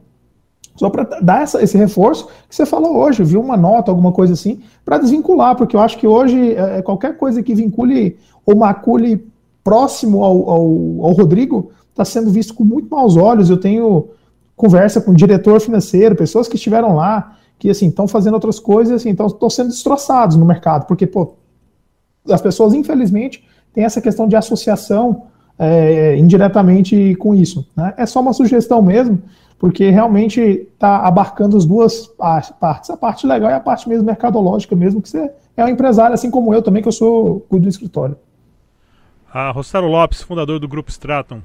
[0.75, 4.33] só para dar essa, esse reforço que você falou hoje, viu uma nota, alguma coisa
[4.33, 8.55] assim, para desvincular, porque eu acho que hoje é, é, qualquer coisa que vincule ou
[8.55, 9.27] macule
[9.63, 10.61] próximo ao, ao,
[11.05, 13.49] ao Rodrigo está sendo visto com muito maus olhos.
[13.49, 14.09] Eu tenho
[14.55, 19.01] conversa com o diretor financeiro, pessoas que estiveram lá, que assim estão fazendo outras coisas,
[19.01, 21.33] assim, estão sendo destroçados no mercado, porque pô,
[22.27, 25.27] as pessoas infelizmente têm essa questão de associação
[25.63, 27.67] é, indiretamente com isso.
[27.77, 27.93] Né?
[27.95, 29.21] É só uma sugestão mesmo
[29.59, 34.75] porque realmente está abarcando as duas partes, a parte legal e a parte mesmo mercadológica
[34.75, 37.69] mesmo, que você é um empresário, assim como eu também, que eu sou cuido do
[37.69, 38.17] escritório.
[39.31, 41.41] Ah, Rossello Lopes, fundador do Grupo Stratum.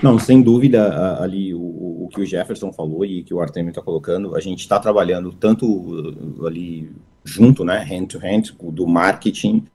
[0.00, 3.82] Não, sem dúvida, ali o, o que o Jefferson falou e que o Artemio está
[3.82, 6.92] colocando, a gente está trabalhando tanto ali
[7.24, 9.66] junto, né, hand to hand, do marketing,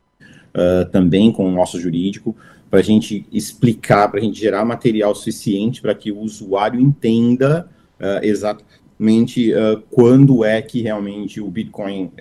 [0.55, 2.35] uh, também com o nosso jurídico,
[2.69, 7.69] para a gente explicar, para a gente gerar material suficiente para que o usuário entenda
[7.99, 12.11] uh, exatamente uh, quando é que realmente o Bitcoin,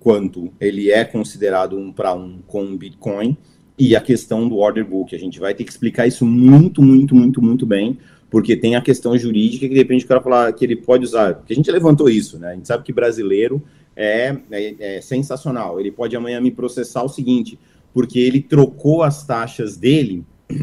[0.00, 3.36] quanto ele é considerado um para um com o Bitcoin,
[3.78, 5.14] e a questão do order book.
[5.14, 7.98] A gente vai ter que explicar isso muito, muito, muito, muito bem,
[8.30, 11.34] porque tem a questão jurídica que depende do cara falar que ele pode usar.
[11.34, 12.52] Porque a gente levantou isso, né?
[12.52, 13.62] A gente sabe que brasileiro
[13.96, 15.80] é, é, é sensacional.
[15.80, 17.58] Ele pode amanhã me processar o seguinte:
[17.92, 20.24] porque ele trocou as taxas dele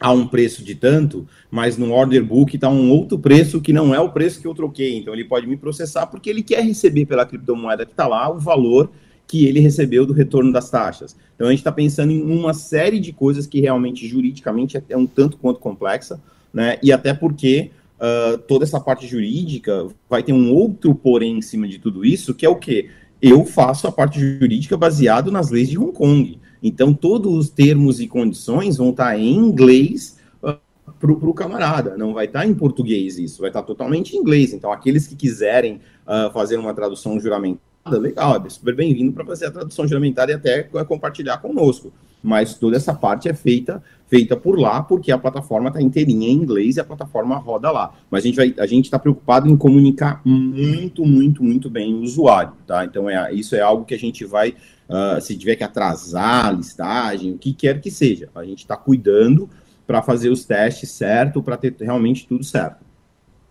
[0.00, 3.94] a um preço de tanto, mas no order book está um outro preço que não
[3.94, 4.96] é o preço que eu troquei.
[4.96, 8.38] Então ele pode me processar porque ele quer receber pela criptomoeda que está lá o
[8.38, 8.90] valor
[9.26, 11.14] que ele recebeu do retorno das taxas.
[11.34, 15.06] Então a gente está pensando em uma série de coisas que realmente juridicamente é um
[15.06, 16.20] tanto quanto complexa,
[16.52, 16.78] né?
[16.82, 21.68] E até porque uh, toda essa parte jurídica vai ter um outro porém em cima
[21.68, 22.88] de tudo isso, que é o quê?
[23.20, 26.38] Eu faço a parte jurídica baseado nas leis de Hong Kong.
[26.62, 30.58] Então, todos os termos e condições vão estar em inglês ah,
[30.98, 34.52] para o camarada, não vai estar em português isso, vai estar totalmente em inglês.
[34.52, 39.46] Então, aqueles que quiserem uh, fazer uma tradução juramentada, legal, é super bem-vindo para fazer
[39.46, 41.92] a tradução juramentada e até compartilhar conosco.
[42.22, 46.32] Mas toda essa parte é feita feita por lá, porque a plataforma está inteirinha em
[46.32, 47.92] inglês e a plataforma roda lá.
[48.10, 52.00] Mas a gente vai, a gente está preocupado em comunicar muito, muito, muito bem o
[52.00, 52.84] usuário, tá?
[52.84, 54.54] Então é isso é algo que a gente vai,
[54.88, 58.76] uh, se tiver que atrasar a listagem, o que quer que seja, a gente está
[58.76, 59.48] cuidando
[59.86, 62.86] para fazer os testes certo, para ter realmente tudo certo.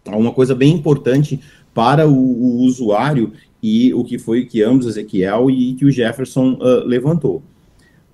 [0.08, 1.40] Uma coisa bem importante
[1.74, 6.54] para o, o usuário e o que foi que ambos, Ezequiel e que o Jefferson
[6.54, 7.44] uh, levantou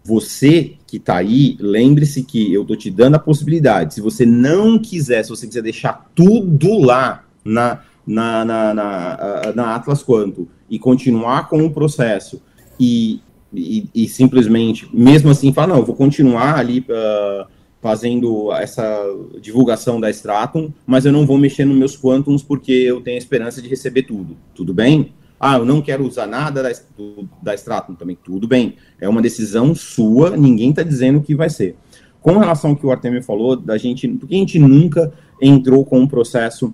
[0.04, 3.93] você que está aí, lembre-se que eu estou te dando a possibilidade.
[3.93, 9.76] Se você não quiser, se você quiser deixar tudo lá na, na, na, na, na
[9.76, 12.41] Atlas Quanto e continuar com o processo
[12.80, 13.22] e,
[13.54, 17.47] e, e, simplesmente, mesmo assim, falar, não, eu vou continuar ali uh,
[17.82, 19.04] fazendo essa
[19.41, 23.20] divulgação da Stratum, mas eu não vou mexer nos meus quantums porque eu tenho a
[23.20, 24.36] esperança de receber tudo.
[24.54, 25.14] Tudo bem?
[25.46, 28.18] Ah, eu não quero usar nada da, do, da Stratum também.
[28.24, 28.76] Tudo bem.
[28.98, 31.76] É uma decisão sua, ninguém está dizendo o que vai ser.
[32.22, 36.00] Com relação ao que o Artemio falou, da gente, porque a gente nunca entrou com
[36.00, 36.74] um processo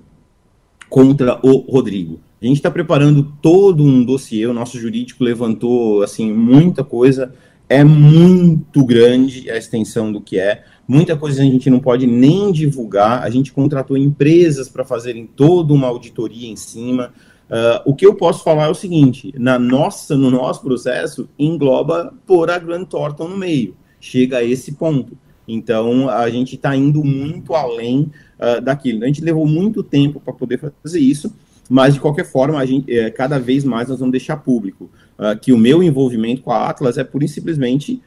[0.88, 2.20] contra o Rodrigo.
[2.40, 7.34] A gente está preparando todo um dossiê, o nosso jurídico levantou assim muita coisa,
[7.68, 12.52] é muito grande a extensão do que é, muita coisa a gente não pode nem
[12.52, 13.24] divulgar.
[13.24, 17.12] A gente contratou empresas para fazerem toda uma auditoria em cima.
[17.50, 22.14] Uh, o que eu posso falar é o seguinte: na nossa, no nosso processo, engloba
[22.26, 23.76] por a Grant Thornton no meio.
[24.00, 25.18] Chega a esse ponto.
[25.48, 29.04] Então, a gente está indo muito além uh, daquilo.
[29.04, 31.34] A gente levou muito tempo para poder fazer isso,
[31.68, 35.38] mas de qualquer forma, a gente, é, cada vez mais nós vamos deixar público uh,
[35.40, 38.02] que o meu envolvimento com a Atlas é pura e simplesmente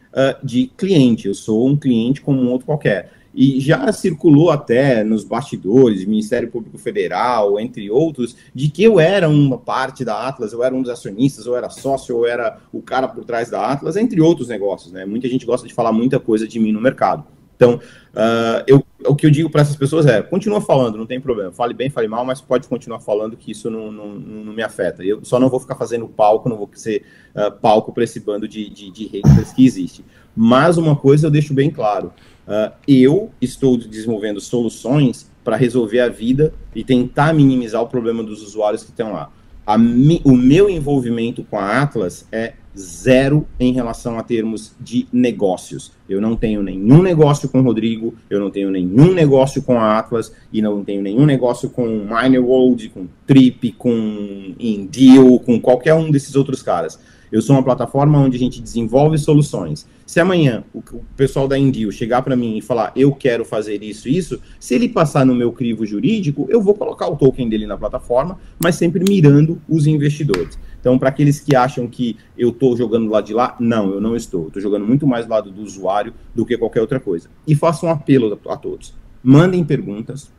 [0.44, 1.26] de cliente.
[1.26, 6.50] Eu sou um cliente como um outro qualquer e já circulou até nos bastidores, Ministério
[6.50, 10.82] Público Federal, entre outros, de que eu era uma parte da Atlas, eu era um
[10.82, 14.48] dos acionistas, eu era sócio, eu era o cara por trás da Atlas, entre outros
[14.48, 15.06] negócios, né?
[15.06, 17.24] Muita gente gosta de falar muita coisa de mim no mercado.
[17.62, 21.20] Então, uh, eu, o que eu digo para essas pessoas é: continua falando, não tem
[21.20, 21.52] problema.
[21.52, 25.04] Fale bem, fale mal, mas pode continuar falando que isso não, não, não me afeta.
[25.04, 27.04] Eu só não vou ficar fazendo palco, não vou ser
[27.36, 30.04] uh, palco para esse bando de, de, de haters que existe.
[30.34, 32.12] Mas uma coisa eu deixo bem claro:
[32.46, 38.42] Uh, eu estou desenvolvendo soluções para resolver a vida e tentar minimizar o problema dos
[38.42, 39.30] usuários que estão lá.
[39.78, 45.92] Mi, o meu envolvimento com a Atlas é zero em relação a termos de negócios.
[46.08, 49.98] Eu não tenho nenhum negócio com o Rodrigo, eu não tenho nenhum negócio com a
[49.98, 56.10] Atlas e não tenho nenhum negócio com Minerworld, com Trip, com Indeal, com qualquer um
[56.10, 56.98] desses outros caras.
[57.32, 59.86] Eu sou uma plataforma onde a gente desenvolve soluções.
[60.04, 63.82] Se amanhã o, o pessoal da Indio chegar para mim e falar eu quero fazer
[63.82, 67.66] isso isso, se ele passar no meu crivo jurídico, eu vou colocar o token dele
[67.66, 70.58] na plataforma, mas sempre mirando os investidores.
[70.78, 74.00] Então, para aqueles que acham que eu estou jogando do lado de lá, não, eu
[74.00, 74.48] não estou.
[74.48, 77.30] Estou jogando muito mais do lado do usuário do que qualquer outra coisa.
[77.46, 78.92] E faço um apelo a, a todos.
[79.22, 80.30] Mandem perguntas,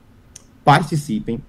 [0.63, 1.41] participem.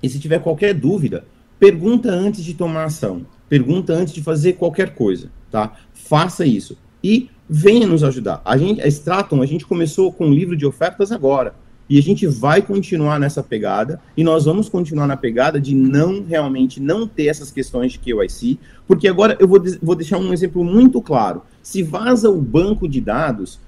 [0.00, 1.24] E se tiver qualquer dúvida,
[1.58, 3.26] pergunta antes de tomar ação.
[3.50, 5.72] Pergunta antes de fazer qualquer coisa, tá?
[5.92, 6.78] Faça isso.
[7.02, 8.40] E venha nos ajudar.
[8.44, 11.52] A gente, a Straton, a gente começou com um livro de ofertas agora.
[11.88, 16.22] E a gente vai continuar nessa pegada, e nós vamos continuar na pegada de não
[16.22, 20.62] realmente não ter essas questões de KYC, porque agora eu vou, vou deixar um exemplo
[20.62, 21.42] muito claro.
[21.60, 23.58] Se vaza o banco de dados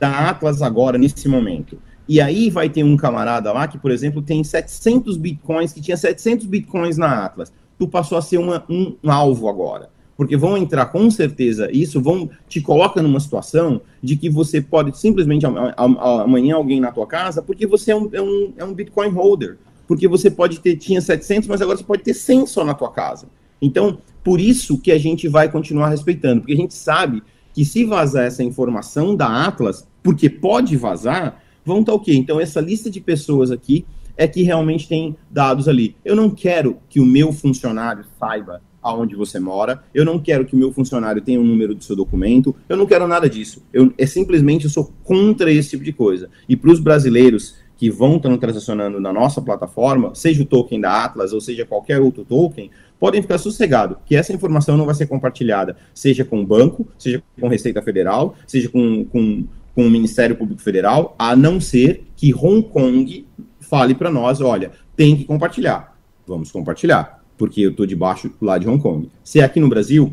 [0.00, 1.78] da Atlas agora, nesse momento,
[2.08, 5.98] e aí vai ter um camarada lá que, por exemplo, tem 700 bitcoins, que tinha
[5.98, 9.90] 700 bitcoins na Atlas tu passou a ser uma, um, um alvo agora.
[10.16, 14.98] Porque vão entrar com certeza isso, vão te coloca numa situação de que você pode
[14.98, 19.10] simplesmente amanhã alguém na tua casa, porque você é um, é um, é um Bitcoin
[19.10, 19.58] holder.
[19.86, 22.90] Porque você pode ter, tinha 700, mas agora você pode ter 100 só na tua
[22.90, 23.26] casa.
[23.60, 27.22] Então, por isso que a gente vai continuar respeitando, porque a gente sabe
[27.52, 32.14] que se vazar essa informação da Atlas, porque pode vazar, vão estar tá o quê?
[32.14, 33.84] Então, essa lista de pessoas aqui
[34.16, 35.96] é que realmente tem dados ali.
[36.04, 40.54] Eu não quero que o meu funcionário saiba aonde você mora, eu não quero que
[40.54, 43.60] o meu funcionário tenha o um número do seu documento, eu não quero nada disso.
[43.72, 46.30] Eu, é simplesmente eu sou contra esse tipo de coisa.
[46.48, 51.04] E para os brasileiros que vão estar transacionando na nossa plataforma, seja o token da
[51.04, 55.06] Atlas ou seja qualquer outro token, podem ficar sossegados, que essa informação não vai ser
[55.06, 59.44] compartilhada, seja com o banco, seja com Receita Federal, seja com, com,
[59.74, 63.26] com o Ministério Público Federal, a não ser que Hong Kong
[63.68, 65.96] fale para nós, olha, tem que compartilhar.
[66.26, 69.08] Vamos compartilhar, porque eu estou debaixo lá de Hong Kong.
[69.22, 70.12] Se é aqui no Brasil,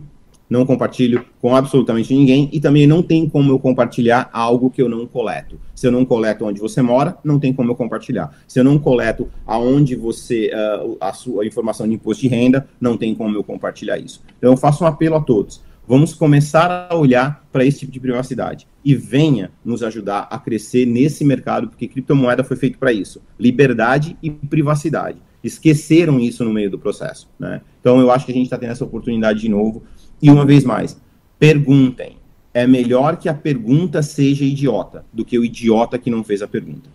[0.49, 4.87] não compartilho com absolutamente ninguém e também não tem como eu compartilhar algo que eu
[4.87, 5.59] não coleto.
[5.73, 8.35] Se eu não coleto onde você mora, não tem como eu compartilhar.
[8.47, 12.97] Se eu não coleto aonde você uh, a sua informação de imposto de renda, não
[12.97, 14.21] tem como eu compartilhar isso.
[14.37, 15.61] Então eu faço um apelo a todos.
[15.85, 20.85] Vamos começar a olhar para esse tipo de privacidade e venha nos ajudar a crescer
[20.85, 25.17] nesse mercado, porque criptomoeda foi feito para isso: liberdade e privacidade.
[25.43, 27.29] Esqueceram isso no meio do processo.
[27.37, 27.61] Né?
[27.81, 29.83] Então eu acho que a gente está tendo essa oportunidade de novo
[30.21, 30.99] e uma vez mais,
[31.37, 32.17] perguntem.
[32.53, 36.47] É melhor que a pergunta seja idiota do que o idiota que não fez a
[36.47, 36.89] pergunta.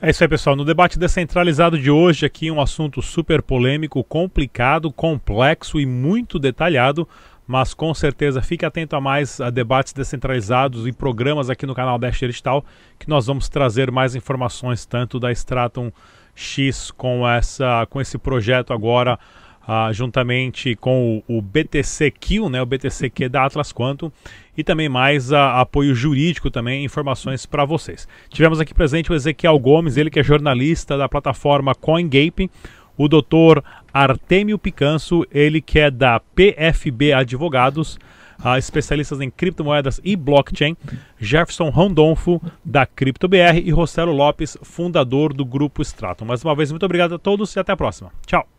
[0.00, 0.54] É isso aí, pessoal.
[0.54, 7.08] No debate descentralizado de hoje, aqui um assunto super polêmico, complicado, complexo e muito detalhado,
[7.46, 11.98] mas com certeza fique atento a mais a debates descentralizados e programas aqui no canal
[11.98, 12.64] Dash Digital,
[12.98, 15.90] que nós vamos trazer mais informações tanto da Stratum
[16.34, 19.18] X com essa com esse projeto agora
[19.66, 24.10] ah, juntamente com o, o BTCQ, né, o BTCQ da Atlas Quantum,
[24.56, 28.06] e também mais ah, apoio jurídico também, informações para vocês.
[28.28, 32.50] Tivemos aqui presente o Ezequiel Gomes, ele que é jornalista da plataforma CoinGape,
[32.96, 37.98] o doutor Artemio Picanso, ele que é da PFB Advogados,
[38.44, 40.76] uh, especialistas em criptomoedas e blockchain,
[41.18, 46.24] Jefferson Rondonfo, da CryptoBR, e Rossello Lopes, fundador do Grupo Stratum.
[46.24, 48.10] Mais uma vez, muito obrigado a todos e até a próxima.
[48.26, 48.53] Tchau!